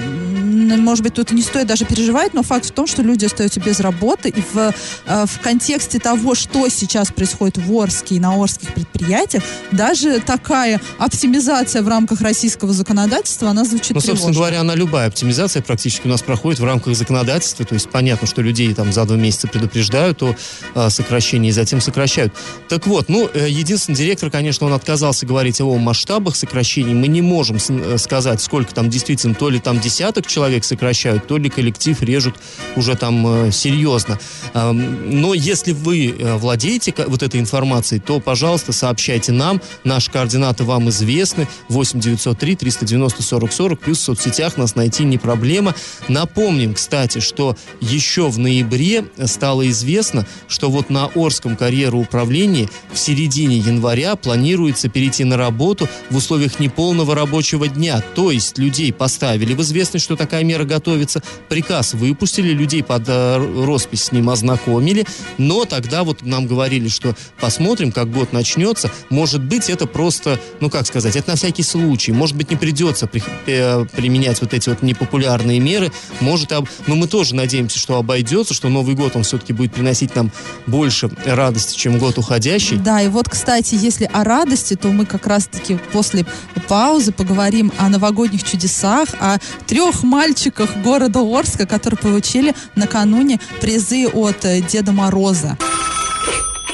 может 0.78 1.04
быть, 1.04 1.14
тут 1.14 1.32
не 1.32 1.42
стоит 1.42 1.68
даже 1.68 1.86
переживать, 1.86 2.34
но 2.34 2.44
факт 2.44 2.66
в 2.66 2.72
том, 2.72 2.88
что 2.88 3.02
люди 3.02 3.26
остаются 3.26 3.60
без 3.60 3.80
работы, 3.80 4.30
и 4.30 4.42
в, 4.54 4.74
э, 5.06 5.26
в 5.26 5.40
контексте 5.42 6.00
того, 6.00 6.36
что 6.36 6.68
сейчас 6.70 7.12
происходит 7.12 7.58
в 7.58 7.72
Орске 7.78 8.16
и 8.16 8.20
на 8.20 8.34
Орских 8.42 8.74
предприятиях, 8.74 9.44
даже 9.72 10.20
такая 10.20 10.80
оптимизация 10.98 11.82
в 11.82 11.88
рамках 11.88 12.22
российского 12.22 12.74
законодательства, 12.74 13.50
она 13.50 13.64
звучит 13.64 13.92
Ну, 13.92 14.00
собственно 14.02 14.16
тревожно. 14.18 14.40
говоря, 14.40 14.62
она 14.62 14.76
любая 14.76 15.08
оптимизация 15.08 15.62
практически 15.62 16.08
у 16.08 16.10
нас 16.10 16.17
проходит 16.22 16.60
в 16.60 16.66
рамках 16.66 16.96
законодательства. 16.96 17.66
То 17.66 17.74
есть 17.74 17.90
понятно, 17.90 18.28
что 18.28 18.42
людей 18.42 18.74
там 18.74 18.92
за 18.92 19.06
два 19.06 19.18
месяца 19.18 19.48
предупреждают 19.48 20.22
о 20.24 20.36
а, 20.76 20.90
сокращении 20.90 21.50
и 21.50 21.52
затем 21.52 21.82
сокращают. 21.82 22.34
Так 22.70 22.88
вот, 22.88 23.10
ну, 23.10 23.30
э, 23.34 23.48
единственный 23.50 23.96
директор, 23.96 24.30
конечно, 24.30 24.68
он 24.68 24.74
отказался 24.74 25.26
говорить 25.26 25.62
о 25.62 25.78
масштабах 25.78 26.36
сокращений. 26.36 26.94
Мы 26.94 27.08
не 27.08 27.22
можем 27.22 27.58
э, 27.58 27.98
сказать, 27.98 28.42
сколько 28.42 28.74
там 28.74 28.90
действительно, 28.90 29.36
то 29.36 29.50
ли 29.50 29.60
там 29.60 29.80
десяток 29.80 30.28
человек 30.28 30.64
сокращают, 30.64 31.28
то 31.28 31.38
ли 31.38 31.50
коллектив 31.50 32.02
режут 32.02 32.36
уже 32.76 32.96
там 32.96 33.48
э, 33.48 33.52
серьезно. 33.52 34.20
Ам, 34.54 35.22
Но 35.22 35.34
если 35.34 35.74
вы 35.74 36.10
э, 36.10 36.36
владеете 36.36 36.94
вот 37.08 37.24
этой 37.24 37.40
информацией, 37.40 38.00
то, 38.00 38.20
пожалуйста, 38.20 38.74
сообщайте 38.74 39.32
нам. 39.32 39.62
Наши 39.84 40.12
координаты 40.12 40.64
вам 40.64 40.90
известны. 40.90 41.48
8 41.70 42.00
903 42.00 42.56
390 42.56 43.24
40 43.24 43.52
40. 43.52 43.80
Плюс 43.80 44.00
в 44.00 44.04
соцсетях 44.04 44.58
нас 44.58 44.76
найти 44.76 45.04
не 45.04 45.18
проблема. 45.18 45.76
Напомним, 46.08 46.74
кстати, 46.74 47.20
что 47.20 47.56
еще 47.82 48.30
в 48.30 48.40
ноябре 48.40 49.06
стало 49.26 49.70
известно, 49.70 50.26
что 50.48 50.70
вот 50.70 50.90
на 50.90 51.06
Орском 51.16 51.56
карьероуправлении 51.56 52.70
в 52.92 52.98
середине 52.98 53.58
января 53.58 54.16
планируется 54.16 54.90
перейти 54.90 55.24
на 55.24 55.38
работу 55.38 55.90
в 56.10 56.16
условиях 56.16 56.60
неполного 56.60 57.16
рабочего 57.16 57.68
дня. 57.68 58.02
То 58.16 58.32
есть 58.32 58.58
людей 58.58 58.94
поставили 58.94 59.54
в 59.54 59.62
известность, 59.62 60.06
что 60.06 60.16
такая 60.16 60.44
мера 60.44 60.64
готовится, 60.64 61.22
приказ 61.50 61.94
выпустили, 61.94 62.50
людей 62.54 62.84
под 62.84 63.04
э, 63.08 63.64
роспись 63.66 64.04
с 64.06 64.12
ним 64.12 64.30
ознакомили, 64.30 65.06
но 65.38 65.66
тогда 65.66 66.04
вот 66.04 66.24
нам 66.24 66.48
говорили, 66.48 66.88
что 66.88 67.16
посмотрим, 67.40 67.92
как 67.92 68.12
год 68.12 68.34
начнется, 68.34 68.92
может 69.10 69.44
быть, 69.44 69.70
это 69.70 69.88
просто, 69.88 70.40
ну 70.60 70.70
как 70.70 70.88
сказать, 70.88 71.16
это 71.16 71.32
на 71.32 71.36
всякий 71.36 71.64
случай, 71.64 72.12
может 72.12 72.36
быть, 72.36 72.50
не 72.50 72.56
придется 72.56 73.08
при- 73.08 73.24
э, 73.48 73.86
применять 73.94 74.42
вот 74.42 74.54
эти 74.54 74.70
вот 74.70 74.82
непопулярные 74.82 75.60
меры, 75.60 75.92
может, 76.20 76.52
об- 76.52 76.68
но 76.88 76.96
мы 76.96 77.08
тоже 77.08 77.36
надеемся, 77.36 77.80
что 77.80 77.98
обойдется, 77.98 78.54
что 78.54 78.70
Новый 78.70 78.96
год, 78.96 79.16
он 79.16 79.24
все-таки 79.24 79.54
будет 79.54 79.74
приносить 79.74 80.16
нам 80.16 80.32
больше 80.66 81.10
радости, 81.26 81.78
чем 81.78 81.98
год 82.00 82.18
уходящий. 82.18 82.78
Да, 82.78 83.02
и 83.02 83.08
вот, 83.08 83.30
кстати, 83.30 83.76
если 83.76 84.10
о 84.12 84.24
радости, 84.24 84.76
то 84.76 84.88
мы 84.90 85.06
как 85.06 85.28
раз-таки 85.28 85.78
после 85.92 86.26
паузы 86.68 87.12
поговорим 87.12 87.72
о 87.78 87.90
новогодних 87.90 88.44
чудесах, 88.44 89.10
о 89.20 89.38
трех 89.68 90.04
мальчиках 90.04 90.76
города 90.78 91.20
Орска, 91.20 91.66
которые 91.66 91.98
получили 91.98 92.54
накануне 92.76 93.40
призы 93.62 94.08
от 94.08 94.44
э, 94.46 94.62
Деда 94.62 94.92
Мороза. 94.92 95.58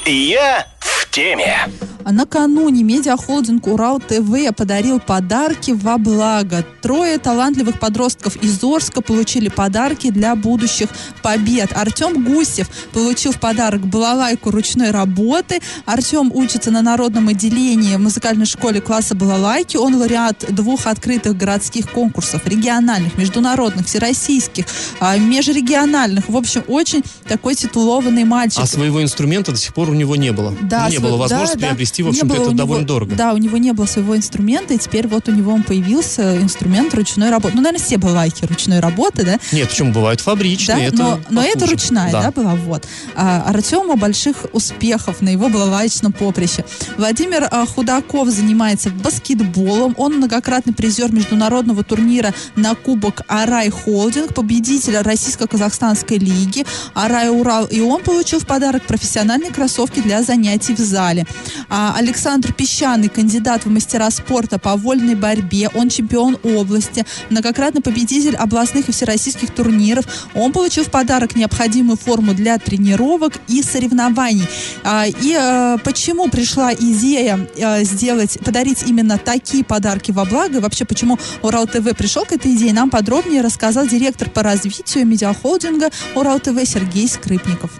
Я 0.06 0.68
в 0.80 1.10
теме. 1.12 1.70
Накануне 2.12 2.83
медиахолдинг 2.83 3.67
Урал 3.67 4.00
ТВ 4.00 4.53
подарил 4.55 5.00
подарки 5.00 5.72
во 5.72 5.98
благо. 5.98 6.65
Трое 6.81 7.17
талантливых 7.17 7.79
подростков 7.79 8.36
из 8.38 8.62
Орска 8.63 9.01
получили 9.01 9.48
подарки 9.50 10.10
для 10.12 10.36
будущих 10.36 10.89
побед. 11.22 11.72
Артем 11.75 12.24
Гусев 12.24 12.69
получил 12.91 13.31
в 13.31 13.39
подарок 13.39 13.86
балалайку 13.88 14.51
ручной 14.51 14.91
работы. 14.91 15.60
Артем 15.86 16.31
учится 16.33 16.72
на 16.72 16.81
народном 16.81 17.29
отделении 17.29 17.95
в 17.95 18.00
музыкальной 18.00 18.45
школе 18.45 18.81
класса 18.81 19.15
балалайки. 19.15 19.77
Он 19.77 19.95
лауреат 19.95 20.45
двух 20.50 20.88
открытых 20.88 21.38
городских 21.38 21.89
конкурсов, 21.91 22.45
региональных, 22.45 23.17
международных, 23.17 23.88
всероссийских, 23.88 24.65
а, 25.00 25.17
межрегиональных. 25.17 26.27
В 26.29 26.36
общем, 26.36 26.63
очень 26.67 27.03
такой 27.27 27.55
титулованный 27.55 28.24
мальчик. 28.25 28.60
А 28.62 28.65
своего 28.65 29.01
инструмента 29.01 29.51
до 29.51 29.57
сих 29.57 29.74
пор 29.74 29.89
у 29.89 29.93
него 29.93 30.15
не 30.15 30.31
было. 30.31 30.53
Да, 30.62 30.89
не 30.89 30.98
свой- 30.98 31.10
было 31.10 31.17
возможности 31.17 31.57
да, 31.60 31.69
да. 31.69 31.75
Приобрести, 31.93 32.03
в 32.03 32.07
общем-то, 32.07 32.33
это 32.35 32.43
него- 32.45 32.57
довольно 32.57 32.88
дорого. 32.88 33.15
Да, 33.15 33.33
у 33.33 33.38
него 33.38 33.57
не 33.57 33.71
было 33.73 33.85
своего 33.85 34.17
инструмента, 34.17 34.73
и 34.73 34.77
теперь 34.77 35.07
вот 35.07 35.27
у 35.27 35.31
него 35.31 35.53
он 35.53 35.63
появился 35.63 36.41
инструмент 36.41 36.93
ручной 36.93 37.29
работы. 37.29 37.55
Ну, 37.55 37.62
наверное, 37.62 37.85
все 37.85 37.97
балайки 37.97 38.45
ручной 38.45 38.79
работы, 38.79 39.23
да? 39.25 39.39
Нет, 39.51 39.69
почему 39.69 39.91
бывают 39.91 40.19
Да, 40.19 40.23
фабричные, 40.25 40.88
это 40.88 40.97
но, 40.97 41.19
но 41.29 41.43
это 41.43 41.65
ручная, 41.67 42.12
да, 42.12 42.31
была, 42.31 42.55
вот. 42.55 42.88
А, 43.15 43.43
Артему 43.47 43.95
больших 43.95 44.45
успехов 44.53 45.21
на 45.21 45.29
его 45.29 45.50
балалайчном 45.50 46.12
поприще. 46.13 46.65
Владимир 46.97 47.47
а, 47.51 47.65
Худаков 47.65 48.29
занимается 48.29 48.89
баскетболом. 48.89 49.93
Он 49.97 50.15
многократный 50.17 50.73
призер 50.73 51.12
международного 51.12 51.83
турнира 51.83 52.33
на 52.55 52.75
Кубок 52.75 53.21
Арай 53.27 53.69
Холдинг, 53.69 54.33
победитель 54.33 54.97
Российско-Казахстанской 54.97 56.17
лиги 56.17 56.65
Арай 56.93 57.29
Урал. 57.29 57.65
И 57.65 57.79
он 57.81 58.01
получил 58.01 58.39
в 58.39 58.45
подарок 58.45 58.83
профессиональные 58.83 59.51
кроссовки 59.51 60.00
для 60.00 60.23
занятий 60.23 60.73
в 60.73 60.79
зале. 60.79 61.25
А 61.69 61.83
А, 61.83 61.83
Александр 61.92 62.54
Песчаный, 62.54 63.10
кандидат 63.10 63.66
в 63.66 63.70
мастера 63.70 64.10
спорта 64.10 64.60
по 64.60 64.75
вольной 64.75 65.16
борьбе. 65.16 65.70
Он 65.74 65.90
чемпион 65.90 66.38
области, 66.44 67.06
многократный 67.30 67.82
победитель 67.82 68.36
областных 68.36 68.90
и 68.90 68.92
всероссийских 68.92 69.54
турниров. 69.54 70.06
Он 70.36 70.52
получил 70.52 70.84
в 70.84 70.92
подарок 70.92 71.36
необходимую 71.36 71.98
форму 71.98 72.34
для 72.34 72.58
тренировок 72.58 73.34
и 73.48 73.62
соревнований. 73.62 74.48
А, 74.84 75.06
и 75.08 75.34
а, 75.34 75.78
почему 75.84 76.30
пришла 76.30 76.74
идея 76.74 77.48
а, 77.62 77.84
сделать, 77.84 78.38
подарить 78.44 78.84
именно 78.88 79.18
такие 79.18 79.63
подарки 79.63 80.12
во 80.12 80.25
благо, 80.25 80.58
и 80.58 80.62
вообще 80.62 80.86
почему 80.86 81.20
Урал 81.42 81.68
ТВ 81.68 81.96
пришел 81.98 82.25
к 82.25 82.32
этой 82.32 82.56
идее, 82.56 82.74
нам 82.74 82.90
подробнее 82.90 83.42
рассказал 83.42 83.88
директор 83.88 84.30
по 84.30 84.44
развитию 84.44 85.06
медиахолдинга 85.06 85.90
Урал 86.16 86.40
ТВ 86.40 86.60
Сергей 86.66 87.08
Скрипников. 87.08 87.72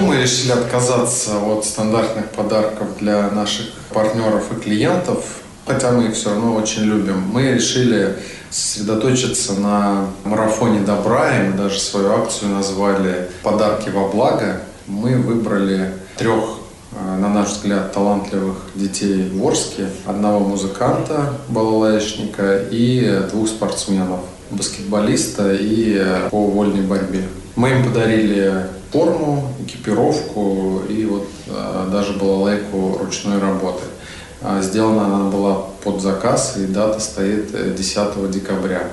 Мы 0.00 0.20
решили 0.20 0.52
отказаться 0.52 1.38
от 1.38 1.64
стандартных 1.64 2.28
подарков 2.30 2.98
для 2.98 3.30
наших 3.30 3.72
партнеров 3.92 4.44
и 4.52 4.60
клиентов, 4.60 5.24
хотя 5.66 5.92
мы 5.92 6.04
их 6.04 6.14
все 6.14 6.30
равно 6.30 6.54
очень 6.54 6.82
любим. 6.82 7.22
Мы 7.32 7.52
решили 7.52 8.16
сосредоточиться 8.50 9.54
на 9.54 10.06
марафоне 10.24 10.80
добра, 10.80 11.36
и 11.38 11.48
мы 11.48 11.56
даже 11.56 11.80
свою 11.80 12.12
акцию 12.12 12.52
назвали 12.52 13.30
«Подарки 13.42 13.88
во 13.88 14.08
благо». 14.08 14.60
Мы 14.86 15.16
выбрали 15.16 15.92
трех, 16.16 16.58
э, 16.92 17.16
на 17.18 17.28
наш 17.28 17.48
взгляд, 17.48 17.92
талантливых 17.92 18.56
детей 18.74 19.28
в 19.30 19.44
Орске, 19.44 19.88
одного 20.04 20.40
музыканта, 20.40 21.34
балалаечника 21.48 22.60
и 22.70 23.22
двух 23.32 23.48
спортсменов, 23.48 24.20
баскетболиста 24.50 25.54
и 25.54 25.96
э, 25.98 26.28
по 26.30 26.46
вольной 26.46 26.82
борьбе. 26.82 27.24
Мы 27.56 27.70
им 27.70 27.84
подарили 27.84 28.66
форму, 28.92 29.52
экипировку 29.64 30.82
и 30.88 31.06
вот 31.06 31.26
э, 31.46 31.88
даже 31.90 32.12
балалайку 32.12 32.98
ручной 32.98 33.38
работы. 33.38 33.82
А 34.42 34.60
сделана 34.60 35.06
она 35.06 35.30
была 35.30 35.54
под 35.82 36.00
заказ, 36.00 36.56
и 36.58 36.66
дата 36.66 37.00
стоит 37.00 37.74
10 37.74 37.96
э, 37.96 38.28
декабря. 38.28 38.84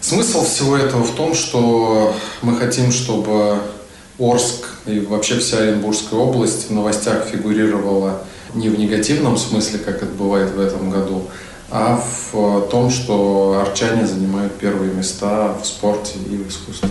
Смысл 0.00 0.44
всего 0.44 0.76
этого 0.76 1.02
в 1.02 1.14
том, 1.14 1.34
что 1.34 2.14
мы 2.42 2.56
хотим, 2.56 2.92
чтобы 2.92 3.58
Орск 4.18 4.66
и 4.86 5.00
вообще 5.00 5.38
вся 5.38 5.58
Оренбургская 5.58 6.18
область 6.18 6.68
в 6.68 6.72
новостях 6.72 7.24
фигурировала 7.24 8.22
не 8.54 8.68
в 8.68 8.78
негативном 8.78 9.36
смысле, 9.36 9.78
как 9.78 9.96
это 9.96 10.12
бывает 10.12 10.50
в 10.50 10.60
этом 10.60 10.90
году, 10.90 11.22
а 11.70 12.02
в 12.32 12.68
том, 12.68 12.90
что 12.90 13.62
арчане 13.66 14.06
занимают 14.06 14.54
первые 14.58 14.92
места 14.92 15.54
в 15.60 15.66
спорте 15.66 16.18
и 16.30 16.36
в 16.36 16.48
искусстве. 16.48 16.88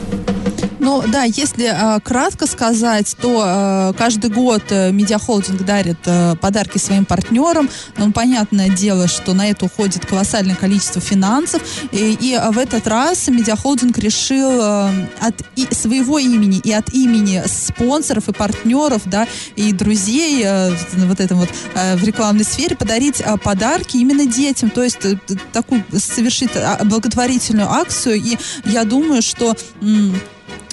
Ну 0.87 1.03
да, 1.05 1.23
если 1.23 1.65
э, 1.65 1.99
кратко 1.99 2.47
сказать, 2.47 3.13
то 3.21 3.43
э, 3.45 3.93
каждый 3.97 4.29
год 4.29 4.63
э, 4.69 4.93
медиахолдинг 4.93 5.65
дарит 5.65 5.97
э, 6.05 6.37
подарки 6.39 6.77
своим 6.77 7.03
партнерам. 7.03 7.69
Ну, 7.97 8.13
понятное 8.13 8.69
дело, 8.69 9.09
что 9.09 9.33
на 9.33 9.49
это 9.49 9.65
уходит 9.65 10.05
колоссальное 10.05 10.55
количество 10.55 11.01
финансов. 11.01 11.61
И, 11.91 12.17
и 12.21 12.39
в 12.53 12.57
этот 12.57 12.87
раз 12.87 13.27
медиахолдинг 13.27 13.97
решил 13.97 14.61
э, 14.61 15.07
от 15.19 15.35
и, 15.57 15.67
своего 15.75 16.19
имени 16.19 16.59
и 16.59 16.71
от 16.71 16.93
имени 16.93 17.43
спонсоров 17.47 18.29
и 18.29 18.31
партнеров, 18.31 19.01
да, 19.03 19.27
и 19.57 19.73
друзей 19.73 20.41
э, 20.45 20.71
вот 20.93 21.19
этом 21.19 21.39
вот 21.39 21.49
э, 21.75 21.97
в 21.97 22.03
рекламной 22.05 22.45
сфере 22.45 22.77
подарить 22.77 23.19
э, 23.19 23.35
подарки 23.43 23.97
именно 23.97 24.25
детям. 24.25 24.69
То 24.69 24.83
есть 24.83 25.03
э, 25.03 25.17
такую 25.51 25.83
совершить 25.91 26.51
э, 26.55 26.77
благотворительную 26.85 27.69
акцию. 27.69 28.15
И 28.15 28.37
я 28.63 28.85
думаю, 28.85 29.21
что... 29.21 29.53
М- 29.81 30.17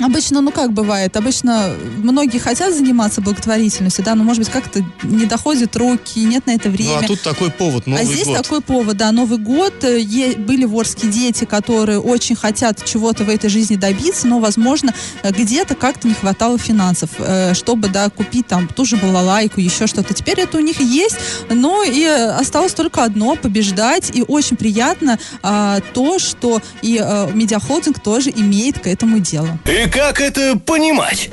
Обычно, 0.00 0.40
ну 0.40 0.50
как 0.50 0.72
бывает, 0.72 1.16
обычно 1.16 1.70
многие 1.98 2.38
хотят 2.38 2.74
заниматься 2.74 3.20
благотворительностью, 3.20 4.04
да, 4.04 4.14
но 4.14 4.24
может 4.24 4.42
быть 4.42 4.52
как-то 4.52 4.84
не 5.02 5.26
доходят 5.26 5.76
руки, 5.76 6.20
нет 6.20 6.46
на 6.46 6.52
это 6.52 6.68
времени. 6.68 6.94
Ну 6.94 7.04
а 7.04 7.06
тут 7.06 7.22
такой 7.22 7.50
повод, 7.50 7.86
Новый 7.86 8.02
а 8.02 8.04
здесь 8.04 8.26
год. 8.26 8.36
такой 8.36 8.60
повод, 8.60 8.96
да, 8.96 9.12
Новый 9.12 9.38
год. 9.38 9.84
Э, 9.84 10.00
е- 10.00 10.36
были 10.36 10.64
ворские 10.64 11.12
дети, 11.12 11.44
которые 11.44 12.00
очень 12.00 12.34
хотят 12.34 12.84
чего-то 12.84 13.24
в 13.24 13.28
этой 13.28 13.50
жизни 13.50 13.76
добиться, 13.76 14.26
но, 14.26 14.40
возможно, 14.40 14.92
э, 15.22 15.30
где-то 15.30 15.74
как-то 15.74 16.08
не 16.08 16.14
хватало 16.14 16.58
финансов, 16.58 17.10
э, 17.18 17.54
чтобы, 17.54 17.88
да, 17.88 18.10
купить 18.10 18.46
там 18.46 18.66
ту 18.68 18.84
же 18.84 18.96
балалайку, 18.96 19.60
еще 19.60 19.86
что-то. 19.86 20.12
Теперь 20.14 20.40
это 20.40 20.58
у 20.58 20.60
них 20.60 20.80
есть, 20.80 21.16
но 21.48 21.84
и 21.84 22.04
осталось 22.04 22.74
только 22.74 23.04
одно— 23.04 23.36
побеждать, 23.42 24.10
и 24.14 24.24
очень 24.26 24.56
приятно 24.56 25.18
а, 25.42 25.80
то, 25.92 26.18
что 26.18 26.60
и 26.82 26.98
а, 27.00 27.30
медиахолдинг 27.32 28.00
тоже 28.00 28.30
имеет 28.30 28.78
к 28.78 28.86
этому 28.86 29.18
дело. 29.18 29.58
Как 29.92 30.20
это 30.20 30.58
понимать? 30.58 31.28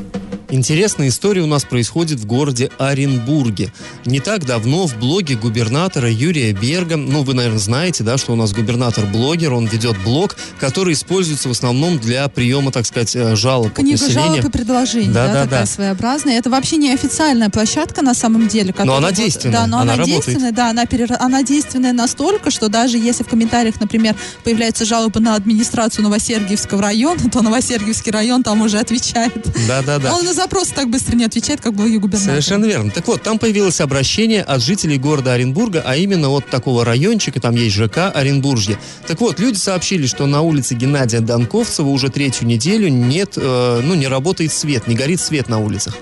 Интересная 0.52 1.08
история 1.08 1.42
у 1.44 1.48
нас 1.48 1.64
происходит 1.64 2.20
в 2.20 2.26
городе 2.26 2.70
Оренбурге. 2.78 3.72
Не 4.06 4.20
так 4.20 4.46
давно 4.46 4.86
в 4.86 4.98
блоге 4.98 5.36
губернатора 5.38 6.12
Юрия 6.12 6.52
Берга, 6.52 6.98
ну, 6.98 7.24
вы, 7.24 7.34
наверное, 7.34 7.58
знаете, 7.60 8.04
да, 8.04 8.18
что 8.18 8.34
у 8.34 8.36
нас 8.36 8.52
губернатор-блогер, 8.52 9.54
он 9.54 9.68
ведет 9.68 9.96
блог, 10.04 10.36
который 10.60 10.94
используется 10.94 11.48
в 11.48 11.52
основном 11.52 12.00
для 12.00 12.28
приема, 12.28 12.72
так 12.74 12.86
сказать, 12.86 13.16
э, 13.16 13.34
жалоб 13.38 13.68
от 13.68 13.74
Книга 13.76 13.92
населения. 13.98 14.24
жалоб 14.26 14.46
и 14.46 14.50
предложений, 14.50 15.14
да, 15.14 15.28
Да, 15.28 15.34
да, 15.34 15.44
такая 15.46 15.60
да. 15.62 15.66
своеобразная. 15.66 16.38
Это 16.38 16.50
вообще 16.50 16.76
не 16.76 16.94
официальная 16.94 17.50
площадка 17.50 18.02
на 18.02 18.14
самом 18.14 18.50
деле. 18.50 18.74
которая 18.74 18.98
она 18.98 19.12
действенная, 19.14 19.56
Да, 19.62 19.68
но 19.68 19.80
она 19.80 19.94
она, 19.94 20.04
действенная, 20.04 20.52
да, 20.52 20.70
она, 20.72 20.84
перера- 20.84 21.18
она 21.20 21.44
действенная 21.44 21.94
настолько, 21.94 22.52
что 22.52 22.68
даже 22.68 22.98
если 22.98 23.24
в 23.24 23.28
комментариях, 23.30 23.80
например, 23.80 24.16
появляются 24.44 24.84
жалобы 24.84 25.22
на 25.22 25.36
администрацию 25.36 26.04
Новосергиевского 26.04 26.82
района, 26.82 27.30
то 27.32 27.42
Новосергиевский 27.42 28.12
район 28.12 28.44
там 28.44 28.62
уже 28.62 28.80
отвечает. 28.80 29.34
Да-да-да. 29.66 30.14
Он 30.14 30.28
на 30.42 30.46
запросы 30.46 30.74
так 30.74 30.90
быстро 30.90 31.16
не 31.16 31.24
отвечает, 31.24 31.62
как 31.62 31.76
блоги 31.76 31.98
губернатора. 31.98 32.42
Совершенно 32.42 32.66
верно. 32.66 32.90
Так 32.90 33.08
вот, 33.08 33.22
там 33.22 33.38
появилось 33.38 33.80
обращение 33.80 34.42
от 34.42 34.64
жителей 34.64 34.98
города 34.98 35.34
Оренбурга, 35.34 35.84
а 35.86 35.96
именно 35.96 36.30
от 36.30 36.50
такого 36.50 36.84
райончика, 36.84 37.40
там 37.40 37.56
есть 37.56 37.76
ЖК 37.76 38.12
Оренбуржье. 38.12 38.80
Так 39.06 39.22
вот, 39.22 39.40
люди 39.40 39.58
сообщили, 39.58 40.08
что 40.08 40.26
на 40.26 40.42
улице 40.42 40.74
Геннадия 40.74 41.20
Донковцева 41.20 41.88
уже 41.88 42.10
третью 42.10 42.48
неделю 42.48 42.88
нет, 42.90 43.34
э, 43.36 43.82
ну, 43.84 43.94
не 43.94 44.08
работает 44.08 44.52
свет, 44.52 44.88
не 44.88 44.96
горит 44.96 45.22
свет 45.22 45.48
на 45.48 45.60
улицах. 45.60 45.96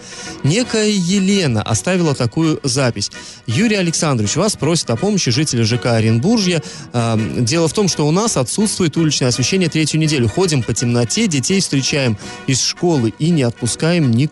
Некая 0.44 0.88
Елена 0.88 1.62
оставила 1.62 2.16
такую 2.16 2.62
запись. 2.64 3.12
Юрий 3.46 3.76
Александрович, 3.76 4.38
вас 4.38 4.56
просит 4.56 4.90
о 4.90 4.96
помощи 4.96 5.32
жители 5.32 5.64
ЖК 5.64 5.88
Оренбуржья. 5.88 6.64
Э, 6.94 7.18
дело 7.40 7.68
в 7.68 7.74
том, 7.74 7.90
что 7.90 8.08
у 8.08 8.12
нас 8.12 8.38
отсутствует 8.38 8.96
уличное 8.96 9.28
освещение 9.28 9.68
третью 9.68 10.00
неделю. 10.00 10.30
Ходим 10.30 10.64
по 10.64 10.74
темноте, 10.74 11.28
детей 11.28 11.60
встречаем 11.60 12.18
из 12.48 12.64
школы 12.64 13.14
и 13.20 13.32
не 13.32 13.44
отпускаем 13.44 14.12
никуда. 14.12 14.29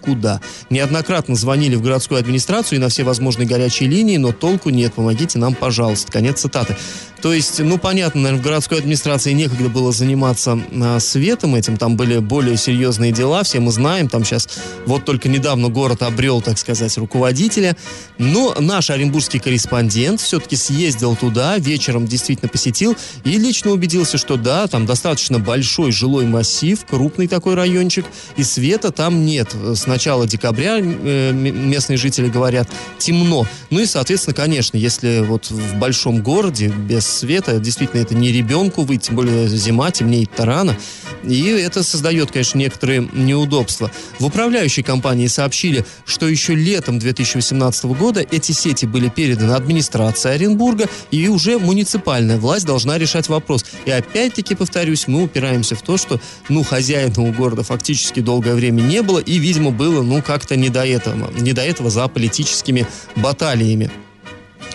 Неоднократно 0.69 1.35
звонили 1.35 1.75
в 1.75 1.81
городскую 1.81 2.19
администрацию 2.19 2.77
и 2.77 2.81
на 2.81 2.89
все 2.89 3.03
возможные 3.03 3.47
горячие 3.47 3.89
линии, 3.89 4.17
но 4.17 4.31
толку 4.31 4.69
нет. 4.69 4.93
Помогите 4.93 5.39
нам, 5.39 5.53
пожалуйста. 5.53 6.11
Конец 6.11 6.41
цитаты. 6.41 6.75
То 7.21 7.33
есть, 7.33 7.59
ну, 7.59 7.77
понятно, 7.77 8.21
наверное, 8.21 8.41
в 8.41 8.43
городской 8.43 8.77
администрации 8.77 9.31
некогда 9.31 9.69
было 9.69 9.91
заниматься 9.91 10.59
а, 10.71 10.99
светом 10.99 11.55
этим, 11.55 11.77
там 11.77 11.97
были 11.97 12.19
более 12.19 12.57
серьезные 12.57 13.11
дела, 13.11 13.43
все 13.43 13.59
мы 13.59 13.71
знаем, 13.71 14.07
там 14.07 14.23
сейчас 14.23 14.47
вот 14.85 15.03
только 15.05 15.27
недавно 15.27 15.69
город 15.69 16.03
обрел, 16.03 16.41
так 16.41 16.57
сказать, 16.59 16.95
руководителя, 16.97 17.75
но 18.19 18.55
наш 18.59 18.91
оренбургский 18.91 19.39
корреспондент 19.39 20.21
все-таки 20.21 20.55
съездил 20.55 21.15
туда, 21.15 21.57
вечером 21.57 22.05
действительно 22.05 22.49
посетил 22.49 22.95
и 23.23 23.31
лично 23.37 23.71
убедился, 23.71 24.17
что 24.17 24.37
да, 24.37 24.67
там 24.67 24.85
достаточно 24.85 25.39
большой 25.39 25.91
жилой 25.91 26.25
массив, 26.25 26.79
крупный 26.85 27.27
такой 27.27 27.55
райончик, 27.55 28.05
и 28.35 28.43
света 28.43 28.91
там 28.91 29.25
нет. 29.25 29.55
С 29.87 29.89
начала 29.89 30.27
декабря 30.27 30.79
э, 30.81 31.31
местные 31.31 31.95
жители 31.95 32.27
говорят, 32.27 32.69
темно. 32.97 33.47
Ну 33.69 33.79
и, 33.79 33.85
соответственно, 33.85 34.33
конечно, 34.33 34.75
если 34.75 35.21
вот 35.21 35.49
в 35.49 35.75
большом 35.75 36.21
городе 36.21 36.67
без 36.67 37.07
света, 37.07 37.57
действительно, 37.59 38.01
это 38.01 38.13
не 38.13 38.33
ребенку 38.33 38.81
выйти, 38.81 39.05
тем 39.05 39.15
более 39.15 39.47
зима, 39.47 39.89
темнеет 39.91 40.37
рано, 40.37 40.75
и 41.23 41.41
это 41.51 41.83
создает, 41.83 42.31
конечно, 42.31 42.57
некоторые 42.57 43.07
неудобства. 43.13 43.89
В 44.19 44.25
управляющей 44.25 44.83
компании 44.83 45.27
сообщили, 45.27 45.85
что 46.05 46.27
еще 46.27 46.53
летом 46.53 46.99
2018 46.99 47.85
года 47.85 48.25
эти 48.29 48.51
сети 48.51 48.85
были 48.85 49.07
переданы 49.07 49.53
администрации 49.53 50.31
Оренбурга, 50.31 50.89
и 51.11 51.29
уже 51.29 51.59
муниципальная 51.59 52.37
власть 52.37 52.65
должна 52.65 52.97
решать 52.97 53.29
вопрос. 53.29 53.63
И 53.85 53.91
опять-таки, 53.91 54.53
повторюсь, 54.53 55.07
мы 55.07 55.23
упираемся 55.23 55.75
в 55.75 55.81
то, 55.81 55.95
что, 55.95 56.19
ну, 56.49 56.63
хозяина 56.63 57.21
у 57.21 57.31
города 57.31 57.63
фактически 57.63 58.19
долгое 58.19 58.55
время 58.55 58.81
не 58.81 59.01
было, 59.01 59.19
и, 59.19 59.37
видимо, 59.37 59.66
было, 59.71 60.03
ну, 60.03 60.21
как-то 60.21 60.55
не 60.55 60.69
до 60.69 60.85
этого, 60.85 61.31
не 61.31 61.53
до 61.53 61.61
этого 61.61 61.89
за 61.89 62.07
политическими 62.07 62.85
баталиями. 63.15 63.91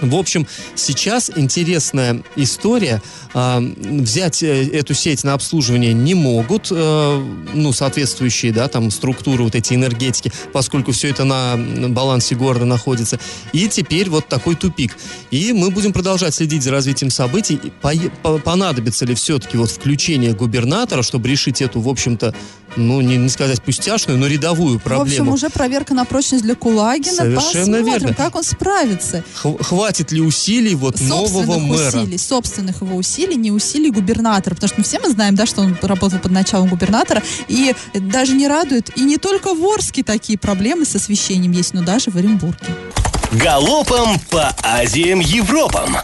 В 0.03 0.17
общем, 0.17 0.47
сейчас 0.75 1.31
интересная 1.35 2.23
история. 2.35 3.01
А, 3.35 3.61
взять 3.61 4.43
э, 4.43 4.67
эту 4.73 4.95
сеть 4.95 5.23
на 5.23 5.35
обслуживание 5.35 5.93
не 5.93 6.15
могут, 6.15 6.69
э, 6.73 7.25
ну, 7.55 7.73
соответствующие, 7.73 8.53
да, 8.53 8.67
там, 8.67 8.91
структуры 8.91 9.45
вот 9.45 9.55
эти 9.55 9.75
энергетики, 9.75 10.33
поскольку 10.53 10.91
все 10.91 11.11
это 11.11 11.23
на 11.25 11.57
балансе 11.89 12.35
города 12.35 12.65
находится. 12.65 13.21
И 13.53 13.69
теперь 13.69 14.11
вот 14.11 14.27
такой 14.27 14.57
тупик. 14.57 14.97
И 15.31 15.53
мы 15.53 15.71
будем 15.71 15.93
продолжать 15.93 16.35
следить 16.35 16.65
за 16.65 16.73
развитием 16.73 17.11
событий. 17.11 17.61
Понадобится 18.45 19.07
ли 19.07 19.15
все-таки 19.15 19.57
вот 19.57 19.71
включение 19.71 20.35
губернатора, 20.35 21.03
чтобы 21.03 21.29
решить 21.29 21.63
эту, 21.63 21.81
в 21.81 21.89
общем-то, 21.89 22.35
ну, 22.77 23.01
не, 23.01 23.17
не 23.17 23.29
сказать 23.29 23.63
пустяшную, 23.63 24.19
но 24.19 24.27
рядовую 24.27 24.79
проблему. 24.79 25.05
В 25.05 25.11
общем, 25.11 25.29
уже 25.29 25.51
проверка 25.51 25.95
на 25.95 26.05
прочность 26.05 26.43
для 26.43 26.55
Кулагина. 26.55 27.17
Совершенно 27.17 27.79
Посмотрим, 27.79 27.87
верно. 27.87 28.15
как 28.15 28.37
он 28.37 28.43
справится. 28.45 29.25
Х- 29.35 29.57
хватит 29.61 30.13
ли 30.13 30.21
усилий 30.21 30.75
вот 30.75 31.01
нового 31.01 31.59
мэра? 31.59 32.01
усилий, 32.01 32.19
собственных 32.19 32.83
его 32.83 32.97
усилий, 32.97 33.37
не 33.37 33.51
усилий 33.51 33.91
губернатора. 33.91 34.55
Потому 34.55 34.69
что 34.69 34.79
мы 34.79 34.85
все 34.85 34.99
мы 34.99 35.11
знаем, 35.11 35.35
да, 35.35 35.47
что 35.47 35.63
он 35.63 35.77
работал 35.83 36.19
под 36.19 36.33
началом 36.33 36.69
губернатора. 36.69 37.23
И 37.49 37.75
даже 37.95 38.35
не 38.35 38.49
радует. 38.49 38.97
И 38.97 39.03
не 39.03 39.19
только 39.19 39.55
в 39.55 39.65
Орске 39.65 40.03
такие 40.03 40.39
проблемы 40.39 40.85
с 40.85 40.95
освещением 40.95 41.53
есть, 41.53 41.75
но 41.75 41.83
даже 41.83 42.11
в 42.11 42.17
Оренбурге. 42.17 42.67
Галопом 43.33 44.19
по 44.31 44.55
Азиям 44.63 45.21
Европам. 45.21 45.97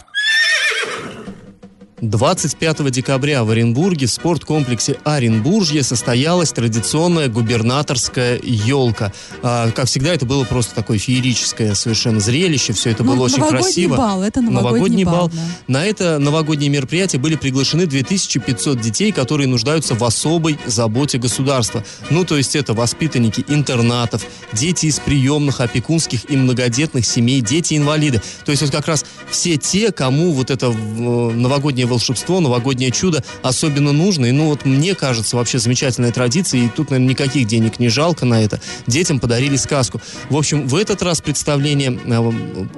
25 2.00 2.90
декабря 2.90 3.42
в 3.44 3.50
Оренбурге 3.50 4.06
в 4.06 4.10
спорткомплексе 4.10 4.96
Оренбуржье 5.04 5.82
состоялась 5.82 6.52
традиционная 6.52 7.28
губернаторская 7.28 8.38
елка. 8.42 9.12
А, 9.42 9.70
как 9.72 9.86
всегда, 9.86 10.14
это 10.14 10.24
было 10.24 10.44
просто 10.44 10.74
такое 10.74 10.98
феерическое 10.98 11.74
совершенно 11.74 12.20
зрелище. 12.20 12.72
Все 12.72 12.90
это 12.90 13.02
Ну, 13.02 13.14
было 13.14 13.24
очень 13.24 13.38
новогодний 13.38 13.62
красиво. 13.64 13.96
бал, 13.96 14.22
это 14.22 14.40
новогодний 14.40 15.04
бал, 15.04 15.28
да. 15.28 15.40
На 15.66 15.84
это 15.84 16.18
новогоднее 16.18 16.70
мероприятие 16.70 17.20
были 17.20 17.34
приглашены 17.34 17.86
2500 17.86 18.80
детей, 18.80 19.10
которые 19.12 19.48
нуждаются 19.48 19.94
в 19.94 20.04
особой 20.04 20.58
заботе 20.66 21.18
государства. 21.18 21.84
Ну, 22.10 22.24
то 22.24 22.36
есть 22.36 22.54
это 22.54 22.74
воспитанники 22.74 23.44
интернатов, 23.48 24.24
дети 24.52 24.86
из 24.86 25.00
приемных, 25.00 25.60
опекунских 25.60 26.30
и 26.30 26.36
многодетных 26.36 27.04
семей, 27.04 27.40
дети-инвалиды. 27.40 28.22
То 28.44 28.52
есть 28.52 28.62
вот 28.62 28.70
как 28.70 28.86
раз 28.86 29.04
все 29.30 29.56
те, 29.56 29.90
кому 29.90 30.32
вот 30.32 30.50
это 30.50 30.66
э, 30.66 30.70
новогоднее 30.70 31.87
волшебство, 31.88 32.40
новогоднее 32.40 32.90
чудо 32.90 33.24
особенно 33.42 33.92
нужно. 33.92 34.26
И 34.26 34.32
ну 34.32 34.46
вот 34.46 34.64
мне 34.64 34.94
кажется, 34.94 35.36
вообще 35.36 35.58
замечательная 35.58 36.12
традиция, 36.12 36.60
и 36.62 36.68
тут, 36.68 36.90
наверное, 36.90 37.10
никаких 37.10 37.46
денег 37.46 37.78
не 37.78 37.88
жалко 37.88 38.24
на 38.24 38.42
это. 38.42 38.60
Детям 38.86 39.20
подарили 39.20 39.56
сказку. 39.56 40.00
В 40.30 40.36
общем, 40.36 40.68
в 40.68 40.76
этот 40.76 41.02
раз 41.02 41.20
представление 41.20 41.98
э, 42.04 42.18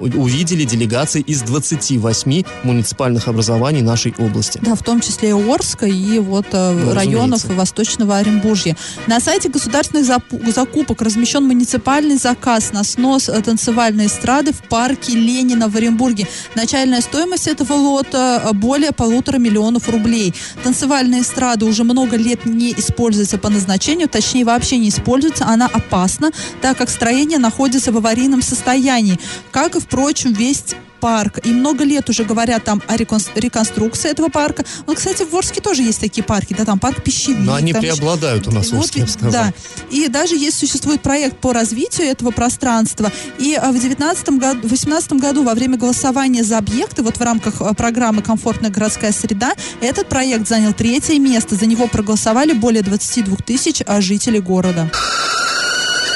увидели 0.00 0.64
делегации 0.64 1.20
из 1.20 1.42
28 1.42 2.42
муниципальных 2.62 3.28
образований 3.28 3.82
нашей 3.82 4.14
области. 4.18 4.60
Да, 4.62 4.74
в 4.74 4.82
том 4.82 5.00
числе 5.00 5.30
и 5.30 5.32
Орска, 5.32 5.86
и 5.86 6.18
вот 6.18 6.46
э, 6.52 6.72
Ну, 6.72 6.94
районов 6.94 7.40
разумеется. 7.40 7.52
Восточного 7.54 8.16
Оренбуржья. 8.18 8.76
На 9.06 9.20
сайте 9.20 9.48
государственных 9.48 10.06
закупок 10.54 11.02
размещен 11.02 11.44
муниципальный 11.44 12.16
заказ 12.16 12.72
на 12.72 12.84
снос 12.84 13.28
э, 13.28 13.40
танцевальной 13.42 14.06
эстрады 14.06 14.52
в 14.52 14.62
парке 14.62 15.12
Ленина 15.12 15.68
в 15.68 15.76
Оренбурге. 15.76 16.26
Начальная 16.54 17.00
стоимость 17.00 17.46
этого 17.46 17.72
лота 17.74 18.48
более 18.52 18.92
полутора 19.00 19.38
миллионов 19.38 19.88
рублей. 19.88 20.34
Танцевальная 20.62 21.22
эстрада 21.22 21.64
уже 21.64 21.84
много 21.84 22.18
лет 22.18 22.44
не 22.44 22.72
используется 22.72 23.38
по 23.38 23.48
назначению, 23.48 24.10
точнее 24.10 24.44
вообще 24.44 24.76
не 24.76 24.90
используется. 24.90 25.46
Она 25.46 25.68
опасна, 25.72 26.32
так 26.60 26.76
как 26.76 26.90
строение 26.90 27.38
находится 27.38 27.92
в 27.92 27.96
аварийном 27.96 28.42
состоянии. 28.42 29.18
Как 29.52 29.74
и, 29.74 29.80
впрочем, 29.80 30.34
весь 30.34 30.74
парк. 31.00 31.40
И 31.44 31.48
много 31.50 31.84
лет 31.84 32.08
уже 32.08 32.24
говорят 32.24 32.64
там 32.64 32.82
о 32.86 32.96
реконс- 32.96 33.30
реконструкции 33.34 34.10
этого 34.10 34.28
парка. 34.28 34.64
Вот, 34.86 34.98
кстати, 34.98 35.24
в 35.24 35.34
Орске 35.34 35.60
тоже 35.60 35.82
есть 35.82 36.00
такие 36.00 36.22
парки, 36.22 36.54
да, 36.56 36.64
там 36.64 36.78
парк 36.78 37.02
пищевик. 37.02 37.38
Но 37.40 37.54
они 37.54 37.72
там 37.72 37.82
преобладают 37.82 38.46
у 38.46 38.52
нас 38.52 38.68
в 38.68 38.72
вот 38.72 38.84
Орске, 38.84 39.00
я 39.00 39.06
бы 39.06 39.10
сказал. 39.10 39.32
Да. 39.32 39.52
И 39.90 40.08
даже 40.08 40.36
есть 40.36 40.58
существует 40.58 41.02
проект 41.02 41.38
по 41.38 41.52
развитию 41.52 42.06
этого 42.06 42.30
пространства. 42.30 43.10
И 43.38 43.54
а, 43.54 43.72
в 43.72 43.80
19 43.80 44.28
году, 44.30 44.68
в 44.68 44.70
18 44.70 45.12
году 45.14 45.42
во 45.42 45.54
время 45.54 45.76
голосования 45.76 46.44
за 46.44 46.58
объекты, 46.58 47.02
вот 47.02 47.16
в 47.16 47.22
рамках 47.22 47.60
а, 47.60 47.74
программы 47.74 48.22
«Комфортная 48.22 48.70
городская 48.70 49.12
среда», 49.12 49.52
этот 49.80 50.08
проект 50.08 50.46
занял 50.48 50.72
третье 50.72 51.18
место. 51.18 51.56
За 51.56 51.66
него 51.66 51.86
проголосовали 51.86 52.52
более 52.52 52.82
22 52.82 53.36
тысяч 53.38 53.82
а, 53.86 54.00
жителей 54.00 54.40
города. 54.40 54.90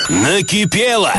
Накипело. 0.09 1.15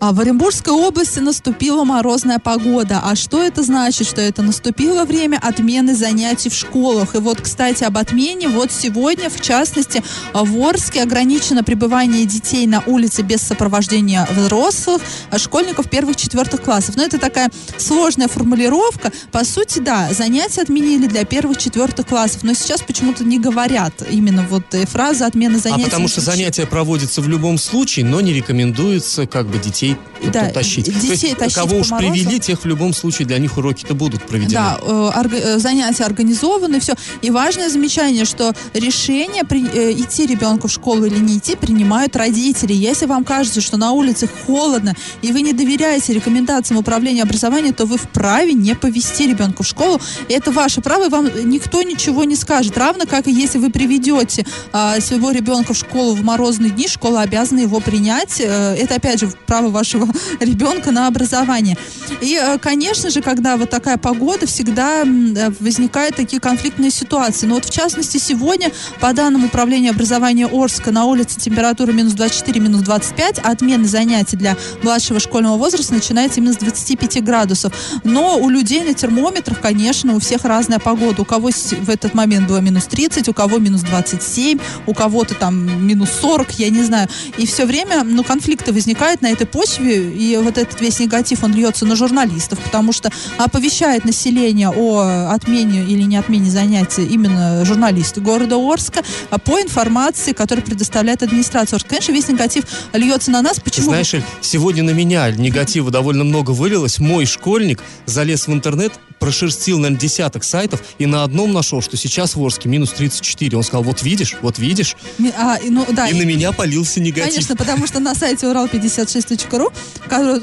А 0.00 0.12
в 0.14 0.20
Оренбургской 0.20 0.72
области 0.72 1.18
наступила 1.18 1.84
морозная 1.84 2.38
погода. 2.38 3.02
А 3.04 3.14
что 3.14 3.42
это 3.42 3.62
значит? 3.62 4.08
Что 4.08 4.22
это 4.22 4.40
наступило 4.40 5.04
время 5.04 5.38
отмены 5.42 5.94
занятий 5.94 6.48
в 6.48 6.54
школах. 6.54 7.14
И 7.14 7.18
вот, 7.18 7.42
кстати, 7.42 7.84
об 7.84 7.98
отмене. 7.98 8.48
Вот 8.48 8.72
сегодня, 8.72 9.28
в 9.28 9.38
частности, 9.42 10.02
в 10.32 10.66
Орске 10.66 11.02
ограничено 11.02 11.62
пребывание 11.62 12.24
детей 12.24 12.66
на 12.66 12.82
улице 12.86 13.20
без 13.20 13.42
сопровождения 13.42 14.26
взрослых, 14.34 15.02
а 15.30 15.38
школьников 15.38 15.90
первых-четвертых 15.90 16.62
классов. 16.62 16.96
Но 16.96 17.02
это 17.02 17.18
такая 17.18 17.50
сложная 17.76 18.28
формулировка. 18.28 19.12
По 19.32 19.44
сути, 19.44 19.80
да, 19.80 20.08
занятия 20.14 20.62
отменили 20.62 21.08
для 21.08 21.26
первых-четвертых 21.26 22.06
классов. 22.06 22.42
Но 22.42 22.54
сейчас 22.54 22.80
почему-то 22.80 23.22
не 23.22 23.38
говорят 23.38 24.02
именно 24.10 24.46
вот 24.48 24.74
э, 24.74 24.86
фраза 24.86 25.26
отмена 25.26 25.56
А 25.58 25.60
занятий. 25.60 25.84
потому 25.84 26.08
что 26.08 26.22
занятия 26.22 26.64
проводятся 26.64 27.20
в 27.20 27.28
любом 27.28 27.58
случае, 27.58 28.06
но 28.06 28.22
не 28.22 28.32
рекомендуется 28.32 29.26
как 29.26 29.46
бы 29.46 29.58
детей 29.58 29.89
Да, 30.32 30.46
т- 30.46 30.52
тащить. 30.52 30.84
детей 30.84 31.00
То 31.00 31.12
есть, 31.12 31.38
тащить 31.38 31.54
кого 31.54 31.78
уж 31.78 31.90
морозу. 31.90 32.12
привели, 32.12 32.38
тех 32.38 32.60
в 32.62 32.66
любом 32.66 32.92
случае 32.92 33.26
для 33.26 33.38
них 33.38 33.56
уроки-то 33.56 33.94
будут 33.94 34.22
проведены. 34.22 34.52
Да, 34.52 34.78
э, 34.82 35.10
орга- 35.14 35.40
э, 35.40 35.58
занятия 35.58 36.04
организованы, 36.04 36.78
все. 36.80 36.92
И 37.22 37.30
важное 37.30 37.70
замечание, 37.70 38.26
что 38.26 38.52
решение 38.74 39.44
при- 39.44 39.66
э, 39.66 39.92
идти 39.92 40.26
ребенку 40.26 40.68
в 40.68 40.72
школу 40.72 41.06
или 41.06 41.18
не 41.18 41.38
идти 41.38 41.56
принимают 41.56 42.16
родители. 42.16 42.74
Если 42.74 43.06
вам 43.06 43.24
кажется, 43.24 43.60
что 43.62 43.76
на 43.78 43.92
улице 43.92 44.28
холодно, 44.46 44.94
и 45.22 45.32
вы 45.32 45.40
не 45.40 45.52
доверяете 45.54 46.12
рекомендациям 46.12 46.78
управления 46.78 47.22
образования, 47.22 47.72
то 47.72 47.86
вы 47.86 47.96
вправе 47.96 48.52
не 48.52 48.74
повести 48.74 49.26
ребенка 49.26 49.62
в 49.62 49.66
школу. 49.66 49.98
И 50.28 50.34
это 50.34 50.50
ваше 50.52 50.82
право, 50.82 51.06
и 51.06 51.08
вам 51.08 51.28
никто 51.50 51.82
ничего 51.82 52.24
не 52.24 52.36
скажет. 52.36 52.76
Равно 52.76 53.04
как 53.08 53.26
и 53.26 53.32
если 53.32 53.58
вы 53.58 53.70
приведете 53.70 54.44
а, 54.72 55.00
своего 55.00 55.30
ребенка 55.30 55.72
в 55.72 55.78
школу 55.78 56.14
в 56.14 56.22
морозные 56.22 56.70
дни, 56.70 56.88
школа 56.88 57.22
обязана 57.22 57.60
его 57.60 57.80
принять. 57.80 58.38
Э, 58.40 58.76
Это, 58.76 58.96
опять 58.96 59.20
же, 59.20 59.32
право 59.46 59.70
вашего 59.80 60.06
ребенка 60.40 60.90
на 60.90 61.06
образование. 61.06 61.76
И, 62.20 62.38
э, 62.40 62.58
конечно 62.58 63.10
же, 63.10 63.22
когда 63.22 63.56
вот 63.56 63.70
такая 63.70 63.96
погода, 63.96 64.46
всегда 64.46 65.02
э, 65.02 65.50
возникают 65.60 66.16
такие 66.16 66.40
конфликтные 66.40 66.90
ситуации. 66.90 67.46
Но 67.46 67.54
вот, 67.54 67.64
в 67.64 67.70
частности, 67.70 68.18
сегодня, 68.18 68.70
по 69.00 69.12
данным 69.12 69.44
Управления 69.44 69.90
образования 69.90 70.46
Орска, 70.46 70.90
на 70.90 71.06
улице 71.06 71.38
температура 71.40 71.92
минус 71.92 72.12
24, 72.12 72.60
минус 72.60 72.82
25, 72.82 73.40
а 73.42 73.50
отмены 73.50 73.86
занятий 73.86 74.36
для 74.36 74.56
младшего 74.82 75.18
школьного 75.18 75.56
возраста 75.56 75.94
начинается 75.94 76.40
именно 76.40 76.52
с 76.52 76.58
25 76.58 77.24
градусов. 77.24 77.72
Но 78.04 78.38
у 78.38 78.50
людей 78.50 78.82
на 78.82 78.94
термометрах, 78.94 79.60
конечно, 79.60 80.14
у 80.14 80.20
всех 80.20 80.44
разная 80.44 80.78
погода. 80.78 81.22
У 81.22 81.24
кого 81.24 81.50
в 81.50 81.90
этот 81.90 82.14
момент 82.14 82.48
было 82.48 82.58
минус 82.58 82.84
30, 82.84 83.28
у 83.28 83.32
кого 83.32 83.58
минус 83.58 83.80
27, 83.82 84.58
у 84.86 84.94
кого-то 84.94 85.34
там 85.34 85.86
минус 85.86 86.10
40, 86.20 86.58
я 86.58 86.68
не 86.70 86.82
знаю. 86.82 87.08
И 87.38 87.46
все 87.46 87.64
время, 87.64 88.04
ну, 88.04 88.22
конфликты 88.22 88.72
возникают 88.72 89.22
на 89.22 89.28
этой 89.28 89.46
почве, 89.46 89.69
и 89.78 90.38
вот 90.42 90.58
этот 90.58 90.80
весь 90.80 90.98
негатив, 91.00 91.44
он 91.44 91.54
льется 91.54 91.86
на 91.86 91.96
журналистов, 91.96 92.58
потому 92.58 92.92
что 92.92 93.10
оповещает 93.38 94.04
население 94.04 94.70
о 94.70 95.30
отмене 95.30 95.84
или 95.84 96.02
не 96.02 96.16
отмене 96.16 96.50
занятий 96.50 97.04
именно 97.04 97.64
журналисты 97.64 98.20
города 98.20 98.56
Орска 98.56 99.02
по 99.44 99.60
информации, 99.60 100.32
которую 100.32 100.64
предоставляет 100.64 101.22
администрация 101.22 101.76
Орска. 101.76 101.90
Конечно, 101.90 102.12
весь 102.12 102.28
негатив 102.28 102.64
льется 102.92 103.30
на 103.30 103.42
нас. 103.42 103.60
Почему? 103.60 103.86
знаешь, 103.86 104.14
Эль, 104.14 104.24
сегодня 104.40 104.82
на 104.82 104.90
меня 104.90 105.30
негатива 105.30 105.90
довольно 105.90 106.24
много 106.24 106.50
вылилось. 106.50 106.98
Мой 106.98 107.26
школьник 107.26 107.82
залез 108.06 108.46
в 108.46 108.52
интернет, 108.52 108.92
прошерстил, 109.20 109.78
наверное, 109.78 110.00
десяток 110.00 110.42
сайтов 110.42 110.82
и 110.98 111.06
на 111.06 111.22
одном 111.22 111.52
нашел, 111.52 111.80
что 111.82 111.96
сейчас 111.96 112.34
в 112.34 112.42
Орске 112.42 112.68
минус 112.68 112.90
34. 112.90 113.56
Он 113.56 113.62
сказал, 113.62 113.84
вот 113.84 114.02
видишь, 114.02 114.36
вот 114.40 114.58
видишь. 114.58 114.96
А, 115.38 115.56
и, 115.56 115.70
ну, 115.70 115.86
да, 115.90 116.08
И 116.08 116.14
на 116.14 116.22
меня 116.22 116.52
полился 116.52 117.00
негатив. 117.00 117.34
Конечно, 117.34 117.54
потому 117.54 117.86
что 117.86 118.00
на 118.00 118.14
сайте 118.14 118.46
урал56.ру, 118.46 119.72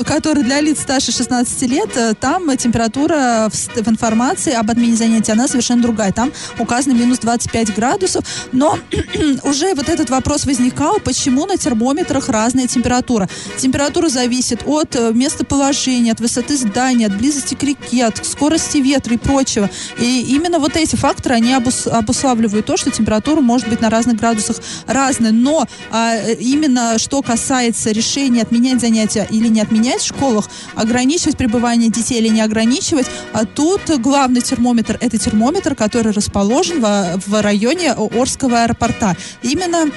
который, 0.06 0.44
для 0.44 0.62
лиц 0.62 0.80
старше 0.82 1.12
16 1.12 1.62
лет, 1.63 1.98
э, 1.98 2.13
там 2.13 2.56
температура 2.56 3.50
в, 3.52 3.84
в 3.84 3.88
информации 3.90 4.54
об 4.54 4.70
отмене 4.70 4.96
занятий, 4.96 5.32
она 5.32 5.48
совершенно 5.48 5.82
другая. 5.82 6.13
Там 6.13 6.32
указано 6.60 6.94
минус 6.94 7.20
25 7.20 7.76
градусов, 7.76 8.24
но 8.52 8.78
уже 9.44 9.74
вот 9.74 9.90
этот 9.90 10.12
вопрос 10.12 10.46
возникал, 10.46 11.00
почему 11.00 11.48
на 11.48 11.58
термометрах 11.58 12.30
разная 12.30 12.68
температура. 12.68 13.28
Температура 13.58 14.08
зависит 14.08 14.62
от 14.66 14.96
э, 14.96 15.12
местоположения, 15.13 16.13
от 16.13 16.20
высоты 16.20 16.56
здания, 16.58 17.08
от 17.08 17.18
близости 17.18 17.56
к 17.56 17.63
реке, 17.63 18.06
от 18.06 18.24
скорости 18.24 18.66
ветра 18.75 19.13
и 19.15 19.17
прочего. 19.17 19.69
И 19.99 20.21
именно 20.36 20.60
вот 20.60 20.75
эти 20.75 20.95
факторы, 20.95 21.36
они 21.36 21.53
обус- 21.53 21.88
обуславливают 21.88 22.65
то, 22.65 22.77
что 22.77 22.91
температура 22.91 23.41
может 23.41 23.67
быть 23.69 23.82
на 23.82 23.89
разных 23.89 24.17
градусах 24.17 24.58
разная. 24.86 25.32
Но 25.32 25.65
а, 25.91 26.17
именно 26.39 26.99
что 26.99 27.21
касается 27.21 27.91
решения 27.91 28.41
отменять 28.41 28.82
занятия 28.82 29.27
или 29.30 29.47
не 29.47 29.62
отменять 29.62 30.01
в 30.01 30.08
школах, 30.08 30.49
ограничивать 30.75 31.38
пребывание 31.38 31.89
детей 31.89 32.19
или 32.19 32.27
не 32.27 32.41
ограничивать, 32.41 33.08
а 33.34 33.45
тут 33.45 33.82
главный 33.99 34.41
термометр– 34.41 34.97
это 35.01 35.17
термометр, 35.17 35.75
который 35.75 36.12
расположен 36.12 36.82
во- 36.82 37.19
в 37.25 37.41
районе 37.41 37.93
Орского 37.93 38.63
аэропорта. 38.63 39.15
Именно 39.41 39.91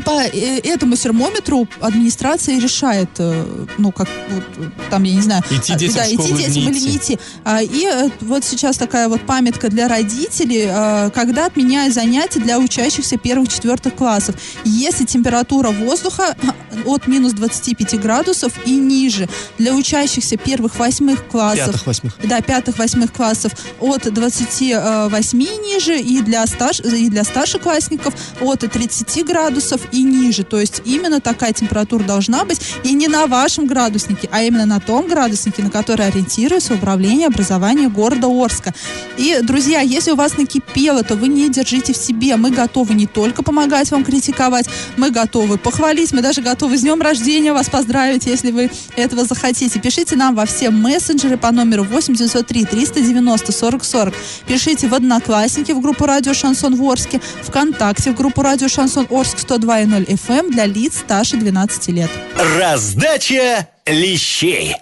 по 0.00 0.22
э, 0.22 0.60
этому 0.60 0.96
термометру 0.96 1.68
администрация 1.80 2.58
решает, 2.58 3.10
э, 3.18 3.66
ну, 3.78 3.92
как, 3.92 4.08
вот, 4.30 4.44
там, 4.90 5.02
я 5.04 5.14
не 5.14 5.22
знаю... 5.22 5.42
Идти 5.50 5.72
а, 5.72 5.76
детям 5.76 5.96
да, 5.96 6.06
идти 6.06 6.32
детям 6.34 6.68
или 6.68 6.78
не 6.78 6.96
идти. 6.96 7.18
А, 7.44 7.62
И 7.62 7.86
э, 7.86 8.10
вот 8.20 8.44
сейчас 8.44 8.76
такая 8.76 9.08
вот 9.08 9.22
памятка 9.22 9.68
для 9.68 9.88
родителей, 9.88 10.66
а, 10.68 11.10
когда 11.10 11.46
отменяют 11.46 11.94
занятия 11.94 12.40
для 12.40 12.58
учащихся 12.58 13.16
первых-четвертых 13.16 13.94
классов. 13.94 14.36
Если 14.64 15.04
температура 15.04 15.70
воздуха 15.70 16.36
от 16.84 17.06
минус 17.06 17.32
25 17.32 18.00
градусов 18.00 18.52
и 18.64 18.72
ниже. 18.72 19.28
Для 19.58 19.74
учащихся 19.74 20.36
первых-восьмых 20.36 21.26
классов... 21.26 21.66
Пятых, 21.66 21.86
восьмых. 21.86 22.18
Да, 22.22 22.40
пятых-восьмых 22.40 23.12
классов 23.12 23.52
от 23.80 24.12
28 24.12 25.42
и 25.42 25.46
ниже, 25.58 25.98
и 25.98 26.22
для, 26.22 26.46
старш, 26.46 26.80
и 26.80 27.08
для 27.08 27.24
старшеклассников 27.24 28.14
от 28.40 28.60
30 28.60 29.26
градусов 29.26 29.80
и 29.92 30.02
ниже. 30.02 30.44
То 30.44 30.60
есть 30.60 30.82
именно 30.84 31.20
такая 31.20 31.52
температура 31.52 32.02
должна 32.02 32.44
быть, 32.44 32.60
и 32.84 32.92
не 32.92 33.08
на 33.08 33.26
вашем 33.26 33.66
градуснике, 33.66 34.28
а 34.32 34.42
именно 34.42 34.66
на 34.66 34.80
том 34.80 35.08
градуснике, 35.08 35.62
на 35.62 35.70
который 35.70 36.06
ориентируется 36.06 36.74
управление 36.74 37.26
образования 37.26 37.88
города 37.88 38.28
Орска. 38.28 38.74
И, 39.16 39.38
друзья, 39.42 39.80
если 39.80 40.12
у 40.12 40.16
вас 40.16 40.36
накипело, 40.36 41.02
то 41.02 41.14
вы 41.14 41.28
не 41.28 41.48
держите 41.48 41.92
в 41.92 41.96
себе. 41.96 42.36
Мы 42.36 42.50
готовы 42.50 42.94
не 42.94 43.06
только 43.06 43.42
помогать 43.42 43.90
вам 43.90 44.04
критиковать, 44.04 44.66
мы 44.96 45.10
готовы 45.10 45.58
похвалить, 45.58 46.12
мы 46.12 46.22
даже 46.22 46.42
готовы 46.42 46.76
с 46.76 46.82
днем 46.82 47.00
рождения 47.00 47.52
вас 47.52 47.68
поздравить, 47.68 48.26
если 48.26 48.50
вы 48.50 48.70
этого 48.96 49.24
захотите. 49.24 49.78
Пишите 49.80 50.16
нам 50.16 50.34
во 50.34 50.46
все 50.46 50.70
мессенджеры 50.70 51.36
по 51.36 51.50
номеру 51.50 51.84
8 51.84 52.14
903 52.14 52.64
390 52.64 53.52
40 53.52 53.84
40. 53.84 54.14
Пишите 54.46 54.88
в 54.88 54.94
Одноклассники 54.94 55.72
в 55.72 55.80
группу 55.80 56.06
Радио 56.06 56.34
Шансон 56.34 56.76
в 56.76 56.82
Орске, 56.82 57.20
ВКонтакте 57.42 58.12
в 58.12 58.16
группу 58.16 58.42
Радио 58.42 58.68
Шансон 58.68 59.06
Орск 59.10 59.38
102.0 59.84 60.06
FM 60.06 60.38
эм 60.38 60.50
для 60.50 60.66
лиц 60.66 60.98
старше 60.98 61.36
12 61.36 61.88
лет. 61.88 62.10
Раздача 62.58 63.68
лещей. 63.86 64.74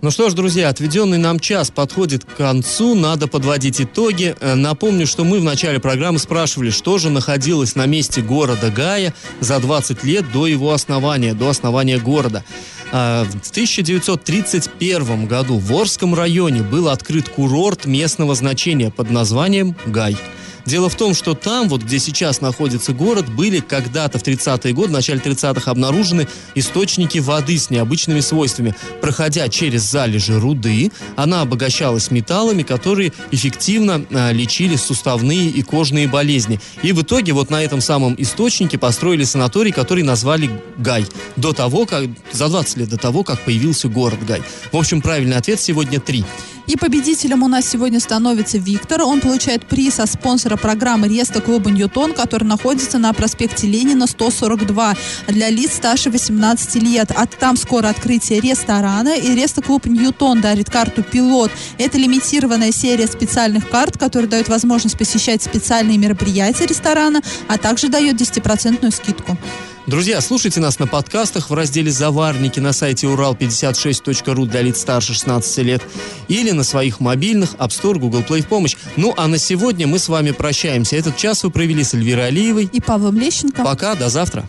Ну 0.00 0.10
что 0.10 0.28
ж, 0.30 0.34
друзья, 0.34 0.68
отведенный 0.68 1.18
нам 1.18 1.38
час 1.38 1.70
подходит 1.70 2.24
к 2.24 2.34
концу, 2.36 2.96
надо 2.96 3.28
подводить 3.28 3.80
итоги. 3.80 4.34
Э, 4.40 4.54
Напомню, 4.56 5.06
что 5.06 5.22
мы 5.22 5.38
в 5.38 5.44
начале 5.44 5.78
программы 5.78 6.18
спрашивали, 6.18 6.70
что 6.70 6.98
же 6.98 7.08
находилось 7.08 7.76
на 7.76 7.86
месте 7.86 8.20
города 8.20 8.70
Гая 8.70 9.14
за 9.38 9.60
20 9.60 10.02
лет 10.02 10.24
до 10.32 10.48
его 10.48 10.72
основания, 10.72 11.34
до 11.34 11.50
основания 11.50 11.98
города. 11.98 12.44
А, 12.90 13.24
В 13.24 13.50
1931 13.50 15.26
году 15.26 15.58
в 15.58 15.72
Орском 15.72 16.16
районе 16.16 16.62
был 16.62 16.88
открыт 16.88 17.28
курорт 17.28 17.86
местного 17.86 18.34
значения 18.34 18.90
под 18.90 19.10
названием 19.10 19.76
Гай. 19.86 20.16
Дело 20.64 20.88
в 20.88 20.94
том, 20.94 21.14
что 21.14 21.34
там, 21.34 21.68
вот 21.68 21.82
где 21.82 21.98
сейчас 21.98 22.40
находится 22.40 22.92
город, 22.92 23.28
были 23.28 23.60
когда-то 23.60 24.18
в 24.18 24.22
30-е 24.22 24.72
годы, 24.72 24.88
в 24.88 24.92
начале 24.92 25.20
30-х 25.20 25.70
обнаружены 25.70 26.28
источники 26.54 27.18
воды 27.18 27.58
с 27.58 27.70
необычными 27.70 28.20
свойствами. 28.20 28.74
Проходя 29.00 29.48
через 29.48 29.82
залежи 29.82 30.38
руды, 30.38 30.92
она 31.16 31.42
обогащалась 31.42 32.10
металлами, 32.10 32.62
которые 32.62 33.12
эффективно 33.30 34.04
а, 34.10 34.32
лечили 34.32 34.76
суставные 34.76 35.48
и 35.48 35.62
кожные 35.62 36.06
болезни. 36.06 36.60
И 36.82 36.92
в 36.92 37.02
итоге 37.02 37.32
вот 37.32 37.50
на 37.50 37.62
этом 37.62 37.80
самом 37.80 38.14
источнике 38.18 38.78
построили 38.78 39.24
санаторий, 39.24 39.72
который 39.72 40.02
назвали 40.02 40.50
Гай. 40.78 41.04
До 41.36 41.52
того, 41.52 41.86
как, 41.86 42.04
за 42.32 42.48
20 42.48 42.76
лет 42.78 42.88
до 42.88 42.98
того, 42.98 43.24
как 43.24 43.40
появился 43.40 43.88
город 43.88 44.18
Гай. 44.26 44.42
В 44.70 44.76
общем, 44.76 45.00
правильный 45.00 45.36
ответ 45.36 45.60
сегодня 45.60 45.98
три. 46.00 46.24
И 46.66 46.76
победителем 46.76 47.42
у 47.42 47.48
нас 47.48 47.68
сегодня 47.68 47.98
становится 47.98 48.58
Виктор. 48.58 49.02
Он 49.02 49.20
получает 49.20 49.66
приз 49.66 49.98
от 49.98 50.10
спонсора 50.10 50.56
программы 50.56 51.08
Реста 51.08 51.40
клуба 51.40 51.70
Ньютон, 51.70 52.14
который 52.14 52.44
находится 52.44 52.98
на 52.98 53.12
проспекте 53.12 53.66
Ленина 53.66 54.06
142 54.06 54.94
для 55.28 55.50
лиц 55.50 55.74
старше 55.74 56.10
18 56.10 56.76
лет. 56.76 57.10
А 57.14 57.26
там 57.26 57.56
скоро 57.56 57.88
открытие 57.88 58.40
ресторана. 58.40 59.16
И 59.16 59.34
Реста 59.34 59.60
клуб 59.62 59.86
Ньютон 59.86 60.40
дарит 60.40 60.70
карту 60.70 61.02
«Пилот». 61.02 61.50
Это 61.78 61.98
лимитированная 61.98 62.72
серия 62.72 63.06
специальных 63.06 63.68
карт, 63.68 63.98
которая 63.98 64.28
дает 64.28 64.48
возможность 64.48 64.96
посещать 64.96 65.42
специальные 65.42 65.98
мероприятия 65.98 66.66
ресторана, 66.66 67.22
а 67.48 67.58
также 67.58 67.88
дает 67.88 68.20
10% 68.20 68.90
скидку. 68.90 69.36
Друзья, 69.86 70.20
слушайте 70.20 70.60
нас 70.60 70.78
на 70.78 70.86
подкастах 70.86 71.50
в 71.50 71.54
разделе 71.54 71.90
«Заварники» 71.90 72.60
на 72.60 72.72
сайте 72.72 73.08
урал56.ру 73.08 74.46
для 74.46 74.62
лиц 74.62 74.80
старше 74.80 75.12
16 75.12 75.58
лет 75.58 75.82
или 76.28 76.52
на 76.52 76.62
своих 76.62 77.00
мобильных 77.00 77.54
App 77.54 77.70
Store, 77.70 77.98
Google 77.98 78.20
Play 78.20 78.42
в 78.42 78.46
помощь. 78.46 78.76
Ну, 78.96 79.12
а 79.16 79.26
на 79.26 79.38
сегодня 79.38 79.88
мы 79.88 79.98
с 79.98 80.08
вами 80.08 80.30
прощаемся. 80.30 80.94
Этот 80.94 81.16
час 81.16 81.42
вы 81.42 81.50
провели 81.50 81.82
с 81.82 81.94
Эльвирой 81.94 82.28
Алиевой. 82.28 82.70
И 82.72 82.80
Павлом 82.80 83.18
Лещенко. 83.18 83.64
Пока, 83.64 83.96
до 83.96 84.08
завтра. 84.08 84.48